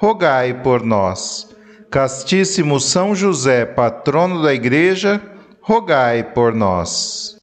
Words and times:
rogai 0.00 0.54
por 0.62 0.84
nós. 0.84 1.48
Castíssimo 1.90 2.78
São 2.78 3.16
José, 3.16 3.66
patrono 3.66 4.42
da 4.42 4.54
Igreja, 4.54 5.20
rogai 5.60 6.22
por 6.22 6.54
nós. 6.54 7.37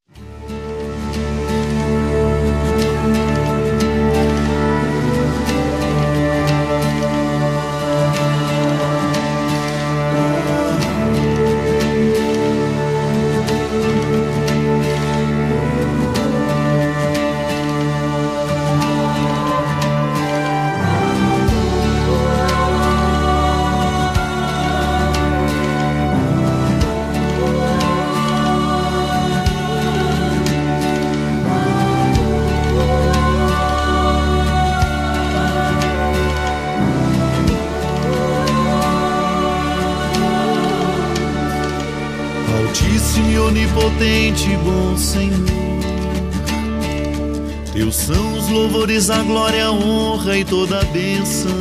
Louvores, 49.05 49.09
a 49.09 49.23
glória, 49.23 49.65
a 49.65 49.71
honra 49.71 50.37
e 50.37 50.45
toda 50.45 50.79
a 50.79 50.83
bênção. 50.85 51.51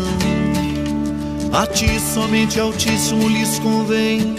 A 1.52 1.66
ti 1.66 2.00
somente 2.00 2.58
Altíssimo 2.58 3.28
lhes 3.28 3.58
convém, 3.58 4.34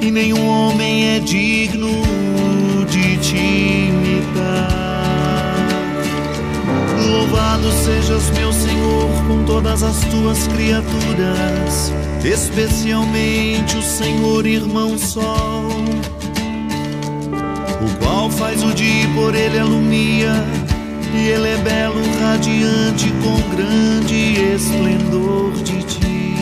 e 0.00 0.10
nenhum 0.10 0.46
homem 0.46 1.16
é 1.16 1.20
digno 1.20 1.88
de 2.88 3.16
te 3.18 3.36
imitar. 3.36 4.66
Louvado 7.08 7.70
sejas, 7.84 8.30
meu 8.30 8.52
Senhor, 8.52 9.08
com 9.26 9.44
todas 9.44 9.82
as 9.82 9.98
tuas 10.06 10.46
criaturas, 10.48 11.92
especialmente 12.24 13.76
o 13.76 13.82
Senhor, 13.82 14.46
irmão 14.46 14.98
Sol 14.98 15.68
o 17.78 17.98
qual 17.98 18.30
faz 18.30 18.62
o 18.64 18.72
dia 18.72 19.04
e 19.04 19.08
por 19.14 19.34
ele 19.34 19.58
alumia, 19.58 20.32
e 21.14 21.28
ele 21.28 21.48
é 21.48 21.56
belo, 21.58 22.15
radiante, 22.36 23.10
com 23.22 23.56
grande 23.56 24.54
esplendor 24.54 25.52
de 25.62 25.82
ti. 25.82 26.34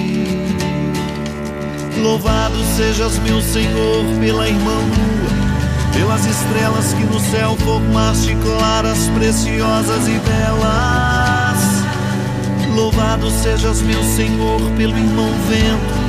Louvado 2.03 2.57
sejas, 2.77 3.17
meu 3.21 3.41
Senhor, 3.41 4.05
pela 4.21 4.49
irmã 4.49 4.73
lua, 4.73 5.95
pelas 5.97 6.27
estrelas 6.27 6.93
que 6.95 7.05
no 7.05 7.21
céu 7.21 7.57
formaste 7.59 8.37
claras, 8.43 9.09
preciosas 9.11 10.09
e 10.09 10.19
belas. 10.19 11.85
Louvado 12.75 13.31
sejas, 13.31 13.81
meu 13.83 14.03
Senhor, 14.03 14.61
pelo 14.77 14.99
irmão 14.99 15.31
vento 15.49 16.05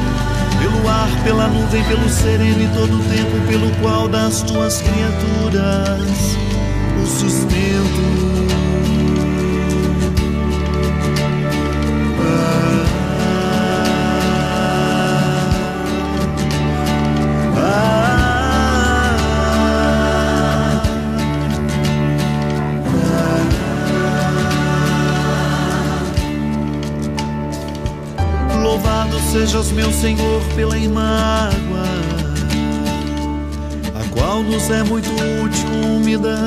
pelo 0.57 0.89
ar, 0.89 1.09
pela 1.23 1.47
nuvem, 1.47 1.83
pelo 1.83 2.09
sereno 2.09 2.63
e 2.63 2.67
todo 2.69 2.95
o 2.95 3.03
tempo 3.03 3.47
pelo 3.47 3.69
qual 3.81 4.07
das 4.07 4.41
tuas 4.41 4.81
criaturas 4.81 6.37
o 7.03 7.05
sustento. 7.05 8.34
Sejas 29.35 29.69
meu 29.73 29.91
Senhor 29.91 30.41
pela 30.55 30.77
imágua, 30.77 31.83
a 33.93 34.17
qual 34.17 34.41
nos 34.41 34.69
é 34.69 34.81
muito 34.81 35.09
útil, 35.43 35.67
úmida, 35.97 36.37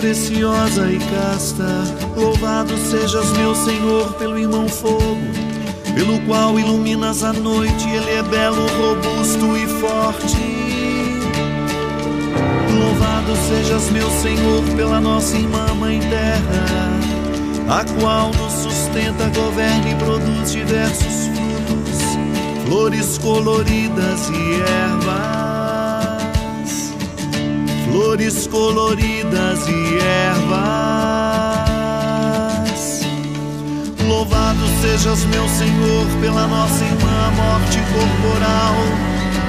preciosa 0.00 0.90
e 0.90 0.98
casta. 0.98 1.84
Louvado 2.16 2.76
sejas 2.76 3.30
meu 3.36 3.54
Senhor 3.54 4.14
pelo 4.14 4.36
irmão 4.36 4.68
fogo, 4.68 5.16
pelo 5.94 6.18
qual 6.26 6.58
iluminas 6.58 7.22
a 7.22 7.32
noite, 7.32 7.88
ele 7.88 8.10
é 8.10 8.22
belo, 8.24 8.66
robusto 8.66 9.56
e 9.56 9.66
forte. 9.80 10.58
Louvado 12.80 13.36
sejas 13.48 13.88
meu 13.92 14.10
Senhor 14.10 14.64
pela 14.74 15.00
nossa 15.00 15.36
irmã 15.36 15.72
Mãe 15.74 16.00
Terra, 16.00 17.78
a 17.78 17.84
qual 18.00 18.32
nos 18.32 18.54
sustenta, 18.54 19.28
governa 19.28 19.90
e 19.90 19.94
produz 19.94 20.50
diversos 20.50 21.37
flores 22.68 23.16
coloridas 23.18 24.28
e 24.28 24.60
ervas, 24.84 25.82
flores 27.90 28.46
coloridas 28.46 29.66
e 29.66 29.98
ervas. 30.04 30.68
Louvado 34.06 34.68
sejas, 34.82 35.24
meu 35.26 35.48
Senhor, 35.48 36.06
pela 36.20 36.46
nossa 36.46 36.84
irmã 36.84 37.30
morte 37.36 37.78
corporal, 37.90 38.74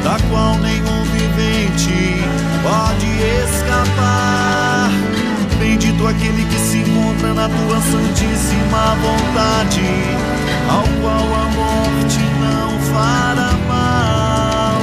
da 0.02 0.18
qual 0.30 0.56
nenhum 0.60 1.04
vivente 1.12 2.24
pode 2.64 3.06
escapar. 3.44 4.92
Bendito 5.60 6.08
aquele 6.08 6.46
que 6.46 6.58
se 6.58 6.78
encontra 6.78 7.34
na 7.34 7.50
tua 7.50 7.82
santíssima 7.82 8.96
vontade, 8.96 9.84
ao 10.70 10.88
qual 11.02 11.26
a 11.36 11.50
morte 11.50 12.20
não 12.40 12.69
fará 12.94 13.52
mal. 13.68 14.82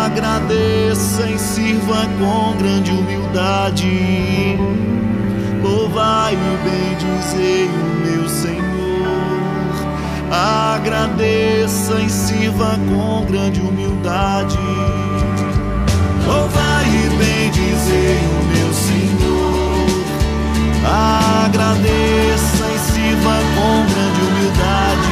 Agradeça 0.05 1.29
e 1.29 1.38
sirva 1.38 2.07
com 2.19 2.57
grande 2.57 2.91
humildade. 2.91 4.57
Louvai 5.63 6.33
e 6.33 6.57
bendizei 6.69 7.65
o 7.65 7.85
meu 8.05 8.27
Senhor. 8.27 8.61
Agradeça 10.31 12.01
e 12.01 12.09
sirva 12.09 12.79
com 12.89 13.25
grande 13.25 13.61
humildade. 13.61 14.57
Louvai 16.25 16.85
e 16.85 17.09
bendizei 17.17 18.17
o 18.17 18.44
meu 18.45 18.73
Senhor. 18.73 19.50
Agradeça 20.83 22.66
e 22.66 22.80
sirva 22.80 23.36
com 23.56 23.86
grande 23.94 24.22
humildade. 24.22 25.10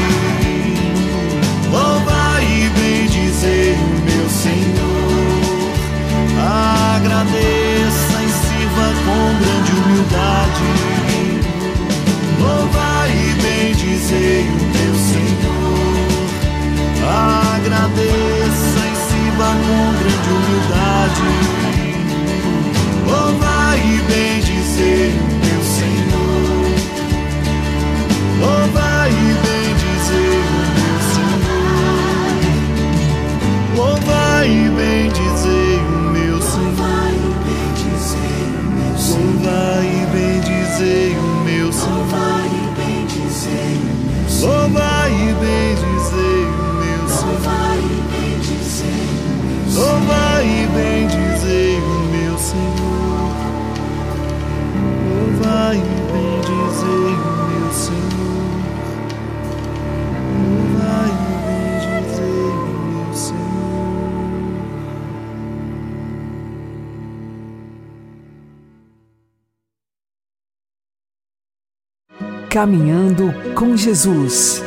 Caminhando 72.50 73.32
com 73.54 73.78
Jesus 73.78 74.64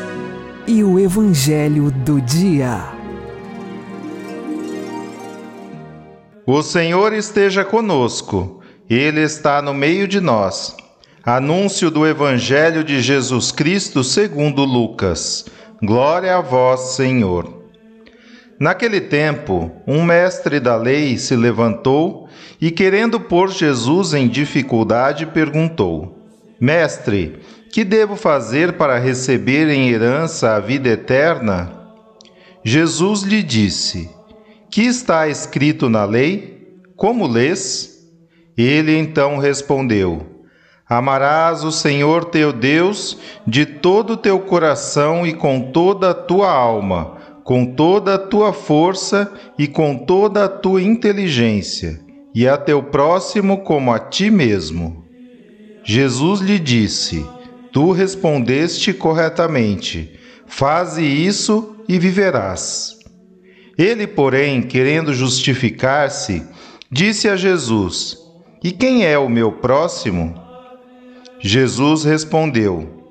e 0.69 0.85
o 0.85 1.01
Evangelho 1.01 1.91
do 1.91 2.21
Dia. 2.21 2.79
O 6.47 6.63
Senhor 6.63 7.13
esteja 7.13 7.65
conosco, 7.65 8.63
Ele 8.89 9.21
está 9.21 9.61
no 9.61 9.75
meio 9.75 10.07
de 10.07 10.21
nós. 10.21 10.77
Anúncio 11.25 11.91
do 11.91 12.07
Evangelho 12.07 12.85
de 12.85 13.03
Jesus 13.03 13.51
Cristo 13.51 14.05
segundo 14.05 14.63
Lucas. 14.65 15.47
Glória 15.83 16.37
a 16.37 16.41
vós, 16.41 16.95
Senhor. 16.95 17.65
Naquele 18.61 19.01
tempo, 19.01 19.73
um 19.89 20.05
mestre 20.05 20.61
da 20.61 20.77
lei 20.77 21.19
se 21.19 21.35
levantou 21.35 22.29
e, 22.61 22.71
querendo 22.71 23.19
pôr 23.19 23.51
Jesus 23.51 24.15
em 24.15 24.29
dificuldade, 24.29 25.27
perguntou: 25.27 26.17
Mestre, 26.61 27.41
que 27.73 27.85
devo 27.85 28.17
fazer 28.17 28.75
para 28.75 28.99
receber 28.99 29.71
em 29.71 29.89
herança 29.89 30.55
a 30.55 30.61
vida 30.61 30.91
eterna? 30.91 31.73
Jesus 32.63 33.23
lhe 33.23 33.43
disse: 33.43 34.11
Que 34.71 34.83
está 34.83 35.27
escrito 35.27 35.89
na 35.89 36.05
lei? 36.05 36.83
Como 36.95 37.27
lês? 37.27 37.99
Ele 38.59 38.95
então 38.95 39.39
respondeu: 39.39 40.45
Amarás 40.87 41.65
o 41.65 41.73
Senhor 41.73 42.27
teu 42.27 42.53
Deus 42.53 43.17
de 43.47 43.65
todo 43.65 44.13
o 44.13 44.17
teu 44.19 44.39
coração 44.41 45.27
e 45.27 45.33
com 45.33 45.73
toda 45.73 46.11
a 46.11 46.15
tua 46.15 46.53
alma, 46.53 47.17
com 47.43 47.65
toda 47.65 48.17
a 48.17 48.19
tua 48.19 48.53
força 48.53 49.33
e 49.59 49.67
com 49.67 49.97
toda 49.97 50.45
a 50.45 50.49
tua 50.49 50.83
inteligência, 50.83 51.99
e 52.35 52.47
a 52.47 52.59
teu 52.59 52.83
próximo 52.83 53.63
como 53.63 53.91
a 53.91 53.99
ti 53.99 54.31
mesmo. 54.31 55.07
Jesus 55.83 56.41
lhe 56.41 56.59
disse: 56.59 57.27
Tu 57.73 57.91
respondeste 57.91 58.93
corretamente. 58.93 60.19
Faze 60.47 61.03
isso 61.03 61.77
e 61.89 61.99
viverás. 61.99 62.99
Ele, 63.79 64.07
porém, 64.07 64.61
querendo 64.63 65.15
justificar-se, 65.15 66.47
disse 66.91 67.29
a 67.29 67.37
Jesus: 67.37 68.19
E 68.63 68.71
quem 68.71 69.07
é 69.07 69.19
o 69.19 69.31
meu 69.31 69.53
próximo? 69.53 70.35
Jesus 71.41 72.05
respondeu: 72.05 73.09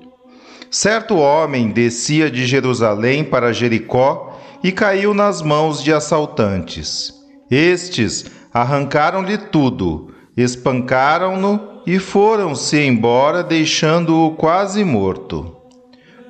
Certo 0.70 1.16
homem 1.16 1.68
descia 1.68 2.30
de 2.30 2.46
Jerusalém 2.46 3.24
para 3.24 3.52
Jericó 3.52 4.40
e 4.62 4.70
caiu 4.70 5.12
nas 5.12 5.42
mãos 5.42 5.82
de 5.82 5.92
assaltantes. 5.92 7.12
Estes 7.50 8.26
arrancaram-lhe 8.54 9.36
tudo, 9.36 10.14
espancaram-no 10.36 11.71
e 11.86 11.98
foram-se 11.98 12.78
embora, 12.78 13.42
deixando-o 13.42 14.32
quase 14.32 14.84
morto. 14.84 15.56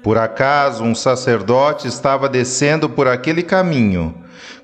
Por 0.03 0.19
acaso 0.19 0.83
um 0.83 0.95
sacerdote 0.95 1.87
estava 1.87 2.29
descendo 2.29 2.89
por 2.89 3.07
aquele 3.07 3.43
caminho. 3.43 4.15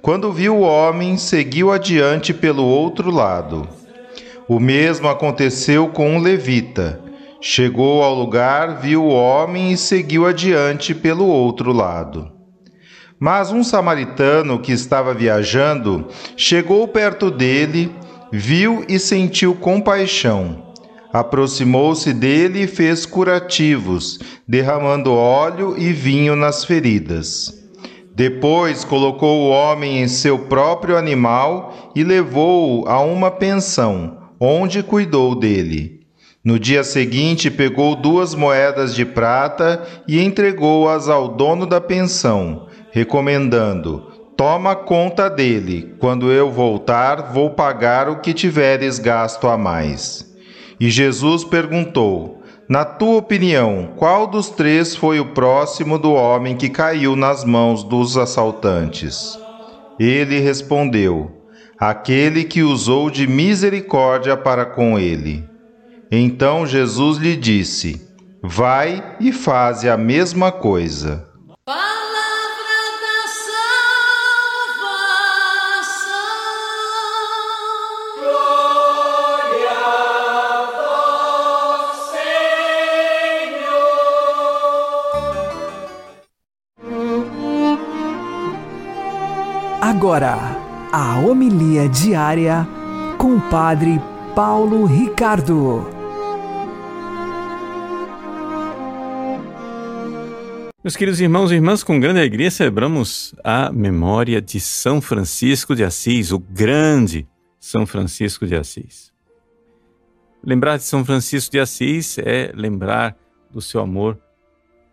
Quando 0.03 0.33
viu 0.33 0.57
o 0.57 0.61
homem, 0.63 1.17
seguiu 1.17 1.71
adiante 1.71 2.33
pelo 2.33 2.65
outro 2.65 3.11
lado. 3.11 3.69
O 4.49 4.59
mesmo 4.59 5.09
aconteceu 5.09 5.89
com 5.89 6.17
um 6.17 6.19
levita. 6.19 7.01
Chegou 7.41 8.03
ao 8.03 8.15
lugar, 8.15 8.81
viu 8.81 9.05
o 9.05 9.13
homem 9.13 9.73
e 9.73 9.77
seguiu 9.77 10.27
adiante 10.27 10.95
pelo 10.95 11.27
outro 11.27 11.73
lado. 11.73 12.33
Mas 13.21 13.53
um 13.53 13.63
samaritano 13.63 14.59
que 14.59 14.73
estava 14.73 15.13
viajando 15.13 16.09
chegou 16.37 16.89
perto 16.89 17.31
dele, 17.31 17.95
viu 18.33 18.85
e 18.89 18.99
sentiu 18.99 19.55
compaixão 19.55 20.68
aproximou-se 21.13 22.13
dele 22.13 22.63
e 22.63 22.67
fez 22.67 23.07
curativos, 23.07 24.19
derramando 24.47 25.13
óleo 25.13 25.75
e 25.79 25.93
vinho 25.93 26.37
nas 26.37 26.65
feridas. 26.65 27.55
Depois 28.15 28.85
colocou 28.85 29.43
o 29.43 29.51
homem 29.51 30.03
em 30.03 30.09
seu 30.09 30.41
próprio 30.41 30.97
animal 30.97 31.93
e 31.95 32.03
levou-o 32.03 32.89
a 32.89 33.01
uma 33.01 33.31
pensão, 33.31 34.19
onde 34.41 34.83
cuidou 34.83 35.35
dele. 35.35 36.01
No 36.45 36.59
dia 36.59 36.83
seguinte, 36.83 37.51
pegou 37.51 37.95
duas 37.95 38.35
moedas 38.35 38.95
de 38.95 39.05
prata 39.05 39.83
e 40.07 40.21
entregou-as 40.21 41.09
ao 41.09 41.29
dono 41.29 41.67
da 41.67 41.81
pensão, 41.81 42.67
recomendando: 42.91 44.11
Toma 44.37 44.75
conta 44.75 45.29
dele. 45.29 45.95
Quando 45.99 46.33
eu 46.33 46.51
voltar, 46.51 47.33
vou 47.33 47.51
pagar 47.51 48.09
o 48.09 48.21
que 48.21 48.33
tiveres 48.33 48.99
gasto 48.99 49.47
a 49.49 49.59
mais. 49.59 50.28
E 50.81 50.89
Jesus 50.91 51.45
perguntou: 51.45 52.43
Na 52.69 52.85
tua 52.85 53.17
opinião, 53.17 53.91
qual 53.97 54.27
dos 54.27 54.51
três 54.51 54.95
foi 54.95 55.19
o 55.19 55.27
próximo 55.27 55.99
do 55.99 56.13
homem 56.13 56.57
que 56.57 56.69
caiu 56.69 57.17
nas 57.17 57.45
mãos 57.45 57.83
dos 57.83 58.17
assaltantes? 58.17 59.39
Ele 59.99 60.39
respondeu: 60.39 61.31
Aquele 61.79 62.45
que 62.45 62.63
usou 62.63 63.11
de 63.11 63.27
misericórdia 63.27 64.37
para 64.37 64.65
com 64.65 64.99
ele. 64.99 65.45
Então 66.11 66.67
Jesus 66.67 67.19
lhe 67.19 67.37
disse: 67.37 68.01
Vai 68.43 69.17
e 69.21 69.33
faze 69.33 69.89
a 69.89 69.97
mesma 69.97 70.53
coisa. 70.53 71.28
Agora, 89.99 90.37
a 90.93 91.19
homilia 91.19 91.89
diária 91.89 92.65
com 93.19 93.35
o 93.35 93.51
Padre 93.51 94.01
Paulo 94.33 94.85
Ricardo. 94.85 95.91
Meus 100.85 100.95
queridos 100.95 101.21
irmãos 101.21 101.51
e 101.51 101.57
irmãs, 101.57 101.83
com 101.83 101.99
grande 101.99 102.21
alegria 102.21 102.49
celebramos 102.49 103.35
a 103.43 103.73
memória 103.73 104.41
de 104.41 104.61
São 104.61 105.01
Francisco 105.01 105.75
de 105.75 105.83
Assis, 105.83 106.31
o 106.31 106.39
grande 106.39 107.27
São 107.59 107.85
Francisco 107.85 108.47
de 108.47 108.55
Assis. 108.55 109.13
Lembrar 110.45 110.77
de 110.77 110.85
São 110.85 111.05
Francisco 111.05 111.51
de 111.51 111.59
Assis 111.59 112.19
é 112.19 112.53
lembrar 112.55 113.17
do 113.51 113.61
seu 113.61 113.81
amor 113.81 114.17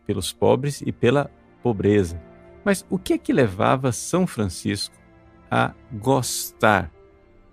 pelos 0.08 0.34
pobres 0.34 0.82
e 0.84 0.92
pela 0.92 1.30
pobreza. 1.62 2.20
Mas 2.66 2.84
o 2.90 2.98
que 2.98 3.14
é 3.14 3.18
que 3.18 3.32
levava 3.32 3.92
São 3.92 4.26
Francisco 4.26 4.96
a 5.50 5.74
gostar 5.94 6.92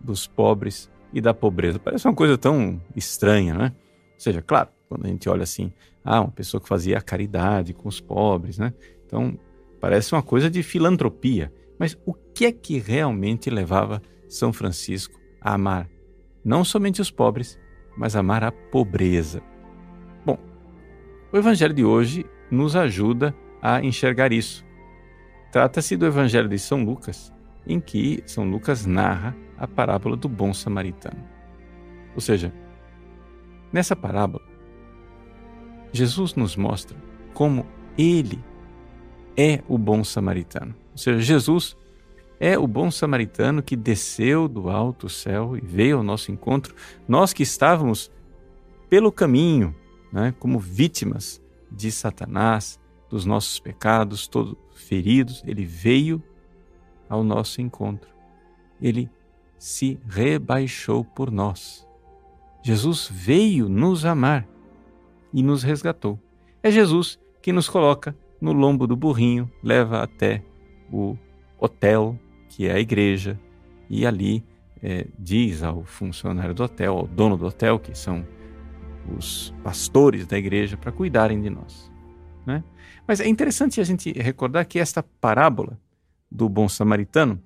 dos 0.01 0.27
pobres 0.27 0.91
e 1.13 1.21
da 1.21 1.35
pobreza? 1.35 1.79
Parece 1.79 2.09
uma 2.09 2.15
coisa 2.15 2.39
tão 2.39 2.81
estranha, 2.97 3.53
não 3.53 3.67
é? 3.67 3.69
Ou 3.69 4.21
seja, 4.21 4.41
claro, 4.41 4.71
quando 4.89 5.05
a 5.05 5.09
gente 5.09 5.29
olha 5.29 5.43
assim, 5.43 5.71
ah, 6.03 6.23
uma 6.23 6.31
pessoa 6.31 6.61
que 6.61 6.67
fazia 6.67 7.01
caridade 7.03 7.75
com 7.75 7.89
os 7.89 8.01
pobres, 8.01 8.57
né? 8.57 8.73
Então, 9.05 9.39
parece 9.79 10.15
uma 10.15 10.23
coisa 10.23 10.49
de 10.49 10.63
filantropia. 10.63 11.53
Mas 11.79 11.97
o 12.07 12.15
que 12.15 12.47
é 12.47 12.53
que 12.53 12.79
realmente 12.79 13.51
levava 13.51 14.01
São 14.29 14.53
Francisco 14.53 15.21
a 15.41 15.55
amar 15.55 15.89
não 16.45 16.65
somente 16.65 17.01
os 17.01 17.11
pobres, 17.11 17.59
mas 17.97 18.17
amar 18.17 18.43
a 18.43 18.51
pobreza? 18.51 19.43
Bom, 20.25 20.39
o 21.33 21.37
evangelho 21.37 21.75
de 21.75 21.85
hoje 21.85 22.25
nos 22.51 22.75
ajuda 22.75 23.35
a 23.61 23.83
enxergar 23.85 24.33
isso. 24.33 24.65
Trata-se 25.53 25.99
do 25.99 26.07
Evangelho 26.07 26.49
de 26.49 26.59
São 26.59 26.83
Lucas, 26.83 27.31
em 27.67 27.79
que 27.79 28.23
São 28.25 28.49
Lucas 28.49 28.87
narra 28.87 29.37
a 29.59 29.69
parábola 29.69 30.17
do 30.17 30.27
bom 30.27 30.55
samaritano. 30.55 31.23
Ou 32.15 32.23
seja, 32.23 32.51
nessa 33.71 33.95
parábola, 33.95 34.43
Jesus 35.93 36.35
nos 36.35 36.57
mostra 36.57 36.97
como 37.35 37.67
ele 37.99 38.43
é 39.37 39.63
o 39.69 39.77
bom 39.77 40.03
samaritano. 40.03 40.75
Ou 40.93 40.97
seja, 40.97 41.21
Jesus 41.21 41.77
é 42.41 42.59
o 42.59 42.67
bom 42.67 42.91
samaritano 42.91 43.63
que 43.63 43.77
desceu 43.77 44.49
do 44.49 44.71
alto 44.71 45.07
céu 45.11 45.55
e 45.55 45.61
veio 45.61 45.99
ao 45.99 46.03
nosso 46.03 46.33
encontro, 46.33 46.75
nós 47.07 47.35
que 47.35 47.43
estávamos 47.43 48.11
pelo 48.89 49.13
caminho, 49.13 49.77
né, 50.11 50.35
como 50.39 50.59
vítimas 50.59 51.43
de 51.71 51.93
Satanás, 51.93 52.81
dos 53.13 53.27
nossos 53.27 53.61
pecados, 53.61 54.27
todos 54.27 54.57
feridos, 54.93 55.43
ele 55.47 55.65
veio 55.65 56.23
ao 57.09 57.25
nosso 57.25 57.63
encontro. 57.63 58.13
ele 58.81 59.09
se 59.57 59.99
rebaixou 60.09 61.05
por 61.05 61.31
nós. 61.31 61.87
Jesus 62.63 63.09
veio 63.11 63.69
nos 63.69 64.05
amar 64.05 64.47
e 65.33 65.41
nos 65.41 65.63
resgatou. 65.63 66.19
É 66.63 66.71
Jesus 66.71 67.19
que 67.41 67.53
nos 67.53 67.69
coloca 67.69 68.15
no 68.41 68.53
lombo 68.53 68.87
do 68.89 68.97
burrinho, 68.97 69.49
leva 69.63 70.03
até 70.03 70.43
o 70.93 71.17
hotel, 71.59 72.19
que 72.49 72.67
é 72.67 72.73
a 72.73 72.81
igreja, 72.81 73.39
e 73.89 74.05
ali 74.05 74.45
é, 74.83 75.07
diz 75.17 75.63
ao 75.63 75.85
funcionário 75.85 76.55
do 76.55 76.65
hotel, 76.65 76.99
ao 76.99 77.07
dono 77.07 77.37
do 77.37 77.47
hotel, 77.47 77.79
que 77.79 77.97
são 77.97 78.27
os 79.17 79.55
pastores 79.63 80.27
da 80.27 80.37
igreja, 80.37 80.77
para 80.77 80.91
cuidarem 80.91 81.41
de 81.41 81.49
nós. 81.49 81.92
Né? 82.47 82.63
Mas 83.07 83.21
é 83.21 83.29
interessante 83.29 83.81
a 83.81 83.85
gente 83.85 84.13
recordar 84.13 84.67
que 84.67 84.79
esta 84.79 85.03
parábola 85.03 85.79
do 86.31 86.49
bom 86.49 86.69
samaritano, 86.69 87.43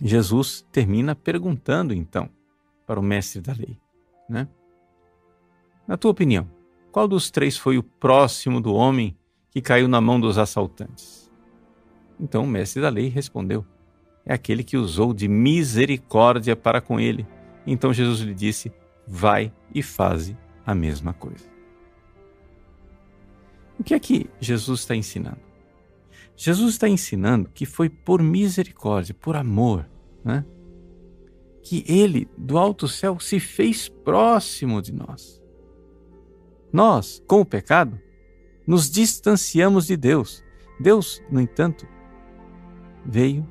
Jesus 0.00 0.66
termina 0.70 1.14
perguntando 1.14 1.94
então 1.94 2.28
para 2.86 3.00
o 3.00 3.02
mestre 3.02 3.40
da 3.40 3.52
lei, 3.52 3.78
né? 4.28 4.48
Na 5.86 5.96
tua 5.96 6.10
opinião, 6.10 6.48
qual 6.90 7.06
dos 7.06 7.30
três 7.30 7.56
foi 7.56 7.78
o 7.78 7.82
próximo 7.82 8.60
do 8.60 8.74
homem 8.74 9.16
que 9.50 9.60
caiu 9.60 9.88
na 9.88 10.00
mão 10.00 10.20
dos 10.20 10.36
assaltantes? 10.36 11.30
Então 12.18 12.44
o 12.44 12.46
mestre 12.46 12.82
da 12.82 12.88
lei 12.88 13.08
respondeu: 13.08 13.64
É 14.24 14.34
aquele 14.34 14.64
que 14.64 14.76
usou 14.76 15.14
de 15.14 15.28
misericórdia 15.28 16.56
para 16.56 16.80
com 16.80 16.98
ele. 16.98 17.26
Então 17.66 17.92
Jesus 17.92 18.20
lhe 18.20 18.34
disse: 18.34 18.72
Vai 19.06 19.52
e 19.74 19.82
faze 19.82 20.36
a 20.64 20.74
mesma 20.74 21.12
coisa. 21.12 21.55
O 23.78 23.84
que 23.84 23.94
é 23.94 24.00
que 24.00 24.30
Jesus 24.40 24.80
está 24.80 24.94
ensinando? 24.96 25.40
Jesus 26.36 26.74
está 26.74 26.88
ensinando 26.88 27.50
que 27.52 27.64
foi 27.64 27.88
por 27.88 28.22
misericórdia, 28.22 29.14
por 29.14 29.36
amor, 29.36 29.88
né? 30.24 30.44
que 31.62 31.84
ele, 31.88 32.28
do 32.36 32.58
alto 32.58 32.86
céu, 32.86 33.18
se 33.18 33.40
fez 33.40 33.88
próximo 33.88 34.80
de 34.80 34.92
nós. 34.92 35.42
Nós, 36.72 37.22
com 37.26 37.40
o 37.40 37.44
pecado, 37.44 37.98
nos 38.66 38.90
distanciamos 38.90 39.86
de 39.86 39.96
Deus. 39.96 40.44
Deus, 40.78 41.22
no 41.30 41.40
entanto, 41.40 41.86
veio, 43.04 43.48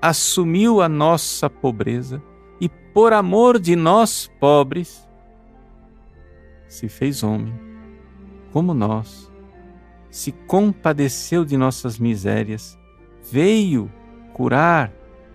assumiu 0.00 0.82
a 0.82 0.88
nossa 0.88 1.48
pobreza 1.48 2.22
e, 2.60 2.68
por 2.68 3.12
amor 3.12 3.58
de 3.58 3.74
nós 3.74 4.30
pobres, 4.38 5.08
se 6.68 6.88
fez 6.88 7.22
homem, 7.22 7.54
como 8.52 8.74
nós 8.74 9.31
se 10.12 10.30
compadeceu 10.30 11.42
de 11.42 11.56
nossas 11.56 11.98
misérias, 11.98 12.78
veio 13.30 13.90
curar 14.34 14.92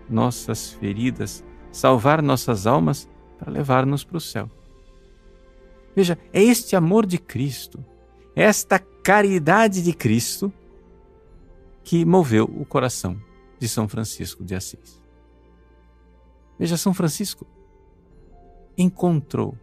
nossas 0.08 0.70
feridas, 0.70 1.44
salvar 1.72 2.22
nossas 2.22 2.68
almas 2.68 3.10
para 3.40 3.52
levar-nos 3.52 4.04
para 4.04 4.18
o 4.18 4.22
céu. 4.22 4.50
Veja, 5.96 6.16
é 6.32 6.44
este 6.44 6.76
amor 6.76 7.08
de 7.08 7.18
Cristo, 7.18 7.84
é 8.36 8.44
esta 8.44 8.78
caridade 8.78 9.82
de 9.82 9.94
Cristo 9.94 10.54
que 11.84 12.06
moveu 12.06 12.46
o 12.46 12.64
coração 12.64 13.20
de 13.58 13.68
São 13.68 13.88
Francisco 13.88 14.44
de 14.44 14.54
Assis. 14.54 15.02
Veja, 16.60 16.78
São 16.78 16.94
Francisco 16.94 17.48
encontrou 18.78 19.58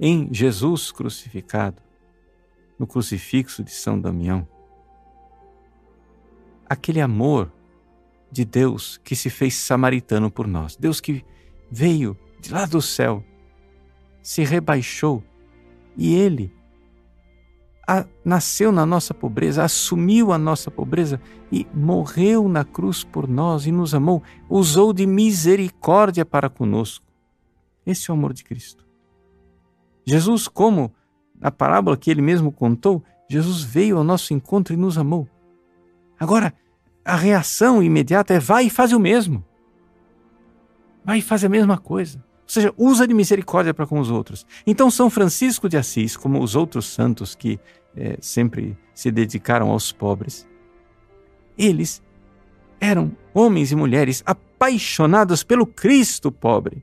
em 0.00 0.32
Jesus 0.32 0.90
crucificado 0.90 1.87
no 2.78 2.86
crucifixo 2.86 3.62
de 3.62 3.70
São 3.70 4.00
Damião. 4.00 4.46
Aquele 6.68 7.00
amor 7.00 7.52
de 8.30 8.44
Deus 8.44 8.98
que 8.98 9.16
se 9.16 9.30
fez 9.30 9.54
samaritano 9.54 10.30
por 10.30 10.46
nós, 10.46 10.76
Deus 10.76 11.00
que 11.00 11.24
veio 11.70 12.16
de 12.40 12.52
lá 12.52 12.66
do 12.66 12.80
céu, 12.80 13.24
se 14.22 14.44
rebaixou 14.44 15.22
e 15.96 16.14
ele 16.14 16.52
a, 17.88 18.04
nasceu 18.22 18.70
na 18.70 18.84
nossa 18.84 19.14
pobreza, 19.14 19.64
assumiu 19.64 20.30
a 20.30 20.36
nossa 20.36 20.70
pobreza 20.70 21.18
e 21.50 21.66
morreu 21.72 22.46
na 22.46 22.62
cruz 22.62 23.02
por 23.02 23.26
nós 23.26 23.64
e 23.66 23.72
nos 23.72 23.94
amou, 23.94 24.22
usou 24.48 24.92
de 24.92 25.06
misericórdia 25.06 26.26
para 26.26 26.50
conosco. 26.50 27.06
Esse 27.86 28.10
é 28.10 28.14
o 28.14 28.16
amor 28.16 28.34
de 28.34 28.44
Cristo. 28.44 28.86
Jesus, 30.04 30.46
como 30.46 30.92
na 31.40 31.50
parábola 31.50 31.96
que 31.96 32.10
ele 32.10 32.22
mesmo 32.22 32.50
contou, 32.50 33.02
Jesus 33.28 33.62
veio 33.62 33.98
ao 33.98 34.04
nosso 34.04 34.32
encontro 34.32 34.74
e 34.74 34.76
nos 34.76 34.98
amou. 34.98 35.28
Agora, 36.18 36.52
a 37.04 37.16
reação 37.16 37.82
imediata 37.82 38.34
é 38.34 38.38
vai 38.38 38.66
e 38.66 38.70
faz 38.70 38.92
o 38.92 38.98
mesmo. 38.98 39.44
Vai 41.04 41.18
e 41.18 41.22
faz 41.22 41.44
a 41.44 41.48
mesma 41.48 41.78
coisa. 41.78 42.18
Ou 42.18 42.48
seja, 42.48 42.74
usa 42.76 43.06
de 43.06 43.14
misericórdia 43.14 43.74
para 43.74 43.86
com 43.86 44.00
os 44.00 44.10
outros. 44.10 44.46
Então, 44.66 44.90
São 44.90 45.10
Francisco 45.10 45.68
de 45.68 45.76
Assis, 45.76 46.16
como 46.16 46.42
os 46.42 46.56
outros 46.56 46.86
santos 46.86 47.34
que 47.34 47.60
é, 47.96 48.16
sempre 48.20 48.76
se 48.94 49.10
dedicaram 49.10 49.70
aos 49.70 49.92
pobres, 49.92 50.48
eles 51.56 52.02
eram 52.80 53.12
homens 53.34 53.70
e 53.72 53.76
mulheres 53.76 54.22
apaixonados 54.24 55.42
pelo 55.42 55.66
Cristo 55.66 56.32
pobre 56.32 56.82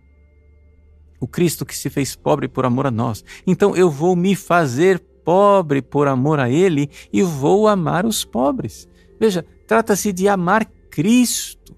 o 1.25 1.27
Cristo 1.27 1.65
que 1.65 1.75
se 1.75 1.89
fez 1.89 2.15
pobre 2.15 2.47
por 2.47 2.65
amor 2.65 2.85
a 2.85 2.91
nós. 2.91 3.25
Então 3.47 3.75
eu 3.75 3.89
vou 3.89 4.15
me 4.15 4.35
fazer 4.35 4.99
pobre 4.99 5.81
por 5.81 6.07
amor 6.07 6.39
a 6.39 6.51
Ele 6.51 6.87
e 7.11 7.23
vou 7.23 7.67
amar 7.67 8.05
os 8.05 8.23
pobres. 8.23 8.87
Veja, 9.19 9.43
trata-se 9.65 10.13
de 10.13 10.27
amar 10.27 10.65
Cristo. 10.91 11.75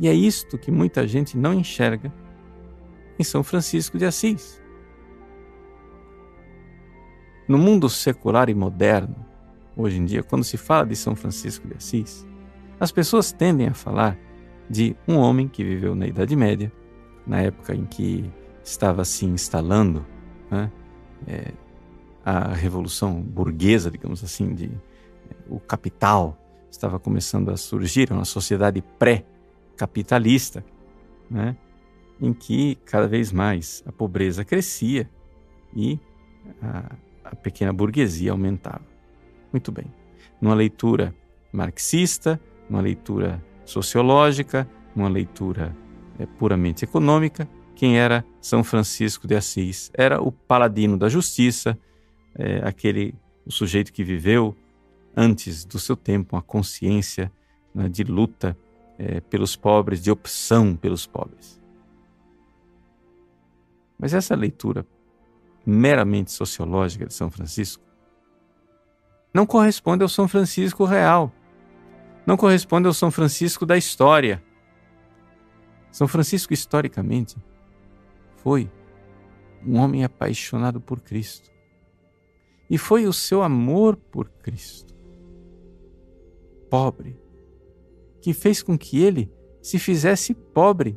E 0.00 0.08
é 0.08 0.14
isto 0.14 0.56
que 0.56 0.70
muita 0.70 1.06
gente 1.06 1.36
não 1.36 1.52
enxerga 1.52 2.10
em 3.18 3.22
São 3.22 3.44
Francisco 3.44 3.98
de 3.98 4.06
Assis. 4.06 4.58
No 7.46 7.58
mundo 7.58 7.90
secular 7.90 8.48
e 8.48 8.54
moderno, 8.54 9.16
hoje 9.76 9.98
em 9.98 10.04
dia, 10.06 10.22
quando 10.22 10.44
se 10.44 10.56
fala 10.56 10.86
de 10.86 10.96
São 10.96 11.14
Francisco 11.14 11.68
de 11.68 11.76
Assis, 11.76 12.26
as 12.80 12.90
pessoas 12.90 13.32
tendem 13.32 13.68
a 13.68 13.74
falar 13.74 14.18
de 14.68 14.96
um 15.06 15.16
homem 15.16 15.46
que 15.46 15.62
viveu 15.62 15.94
na 15.94 16.06
Idade 16.06 16.34
Média, 16.34 16.72
na 17.26 17.42
época 17.42 17.74
em 17.74 17.84
que 17.84 18.24
estava 18.66 19.04
se 19.04 19.24
instalando 19.24 20.04
né, 20.50 20.70
é, 21.26 21.52
a 22.24 22.52
revolução 22.52 23.22
burguesa, 23.22 23.90
digamos 23.90 24.24
assim, 24.24 24.54
de, 24.54 24.70
o 25.48 25.60
capital 25.60 26.36
estava 26.68 26.98
começando 26.98 27.50
a 27.50 27.56
surgir, 27.56 28.10
uma 28.10 28.24
sociedade 28.24 28.82
pré-capitalista, 28.98 30.64
né, 31.30 31.56
em 32.20 32.32
que 32.32 32.74
cada 32.84 33.06
vez 33.06 33.30
mais 33.30 33.84
a 33.86 33.92
pobreza 33.92 34.44
crescia 34.44 35.08
e 35.74 35.98
a, 36.60 36.96
a 37.24 37.36
pequena 37.36 37.72
burguesia 37.72 38.32
aumentava. 38.32 38.82
Muito 39.52 39.70
bem. 39.70 39.86
Numa 40.40 40.54
leitura 40.54 41.14
marxista, 41.52 42.40
numa 42.68 42.82
leitura 42.82 43.42
sociológica, 43.64 44.68
numa 44.94 45.08
leitura 45.08 45.76
é, 46.18 46.26
puramente 46.26 46.84
econômica, 46.84 47.48
quem 47.76 47.98
era 47.98 48.24
São 48.40 48.64
Francisco 48.64 49.28
de 49.28 49.36
Assis. 49.36 49.90
Era 49.94 50.20
o 50.20 50.32
paladino 50.32 50.96
da 50.98 51.08
justiça, 51.08 51.78
é, 52.34 52.60
aquele 52.64 53.14
o 53.46 53.52
sujeito 53.52 53.92
que 53.92 54.02
viveu 54.02 54.56
antes 55.16 55.64
do 55.64 55.78
seu 55.78 55.94
tempo 55.94 56.34
uma 56.34 56.42
consciência 56.42 57.30
né, 57.72 57.88
de 57.88 58.02
luta 58.02 58.58
é, 58.98 59.20
pelos 59.20 59.54
pobres, 59.54 60.02
de 60.02 60.10
opção 60.10 60.74
pelos 60.74 61.06
pobres. 61.06 61.60
Mas 63.98 64.12
essa 64.12 64.34
leitura 64.34 64.84
meramente 65.64 66.32
sociológica 66.32 67.06
de 67.06 67.14
São 67.14 67.30
Francisco 67.30 67.84
não 69.32 69.46
corresponde 69.46 70.02
ao 70.02 70.08
São 70.08 70.26
Francisco 70.26 70.84
real, 70.84 71.32
não 72.26 72.36
corresponde 72.36 72.86
ao 72.86 72.94
São 72.94 73.10
Francisco 73.10 73.66
da 73.66 73.76
história. 73.76 74.42
São 75.92 76.08
Francisco, 76.08 76.52
historicamente, 76.52 77.36
foi 78.46 78.70
um 79.66 79.76
homem 79.76 80.04
apaixonado 80.04 80.80
por 80.80 81.00
Cristo. 81.00 81.50
E 82.70 82.78
foi 82.78 83.04
o 83.04 83.12
seu 83.12 83.42
amor 83.42 83.96
por 83.96 84.28
Cristo, 84.28 84.94
pobre, 86.70 87.20
que 88.20 88.32
fez 88.32 88.62
com 88.62 88.78
que 88.78 89.02
ele 89.02 89.32
se 89.60 89.80
fizesse 89.80 90.32
pobre 90.32 90.96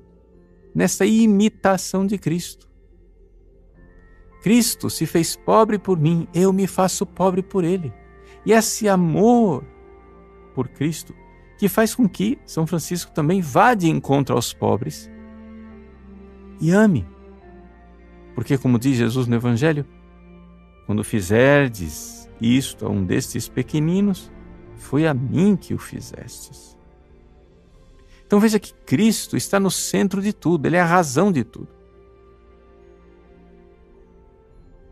nessa 0.76 1.08
imitação 1.08 2.06
de 2.06 2.20
Cristo. 2.20 2.70
Cristo 4.44 4.88
se 4.88 5.08
fez 5.08 5.36
pobre 5.36 5.80
por 5.80 6.00
mim, 6.00 6.28
eu 6.36 6.54
me 6.54 6.68
faço 6.68 7.04
pobre 7.04 7.42
por 7.42 7.64
ele. 7.64 7.92
E 8.46 8.52
esse 8.52 8.88
amor 8.88 9.66
por 10.54 10.68
Cristo 10.68 11.16
que 11.58 11.68
faz 11.68 11.96
com 11.96 12.08
que 12.08 12.38
São 12.46 12.68
Francisco 12.68 13.12
também 13.12 13.42
vá 13.42 13.74
de 13.74 13.90
encontro 13.90 14.36
aos 14.36 14.54
pobres 14.54 15.10
e 16.62 16.70
ame. 16.70 17.08
Porque, 18.40 18.58
como 18.58 18.80
diz 18.80 18.96
Jesus 18.96 19.28
no 19.28 19.36
Evangelho, 19.36 19.86
quando 20.86 21.04
fizerdes 21.04 22.30
isto 22.40 22.86
a 22.86 22.90
um 22.90 23.04
destes 23.04 23.50
pequeninos, 23.50 24.32
foi 24.78 25.06
a 25.06 25.14
mim 25.14 25.58
que 25.58 25.74
o 25.74 25.78
fizestes. 25.78 26.78
Então 28.26 28.40
veja 28.40 28.58
que 28.58 28.74
Cristo 28.74 29.36
está 29.36 29.60
no 29.60 29.70
centro 29.70 30.22
de 30.22 30.32
tudo, 30.32 30.66
ele 30.66 30.78
é 30.78 30.80
a 30.80 30.86
razão 30.86 31.34
de 31.34 31.44
tudo. 31.44 31.68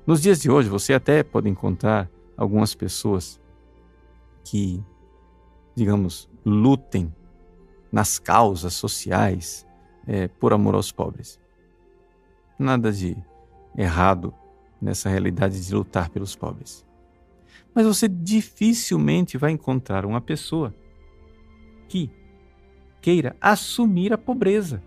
Nos 0.06 0.22
dias 0.22 0.42
de 0.42 0.52
hoje, 0.52 0.68
você 0.68 0.94
até 0.94 1.24
pode 1.24 1.48
encontrar 1.48 2.12
algumas 2.36 2.76
pessoas 2.76 3.40
que, 4.44 4.84
digamos, 5.74 6.30
lutem 6.46 7.16
nas 7.90 8.20
causas 8.20 8.74
sociais 8.74 9.66
é, 10.06 10.28
por 10.28 10.52
amor 10.52 10.76
aos 10.76 10.92
pobres. 10.92 11.40
Nada 12.60 12.92
de 12.92 13.16
errado 13.78 14.34
nessa 14.82 15.10
realidade 15.10 15.66
de 15.66 15.74
lutar 15.74 16.10
pelos 16.10 16.36
pobres. 16.36 16.86
Mas 17.74 17.86
você 17.86 18.08
dificilmente 18.08 19.38
vai 19.38 19.52
encontrar 19.52 20.06
uma 20.06 20.20
pessoa 20.20 20.74
que 21.88 22.10
queira 23.00 23.36
assumir 23.40 24.12
a 24.12 24.18
pobreza. 24.18 24.82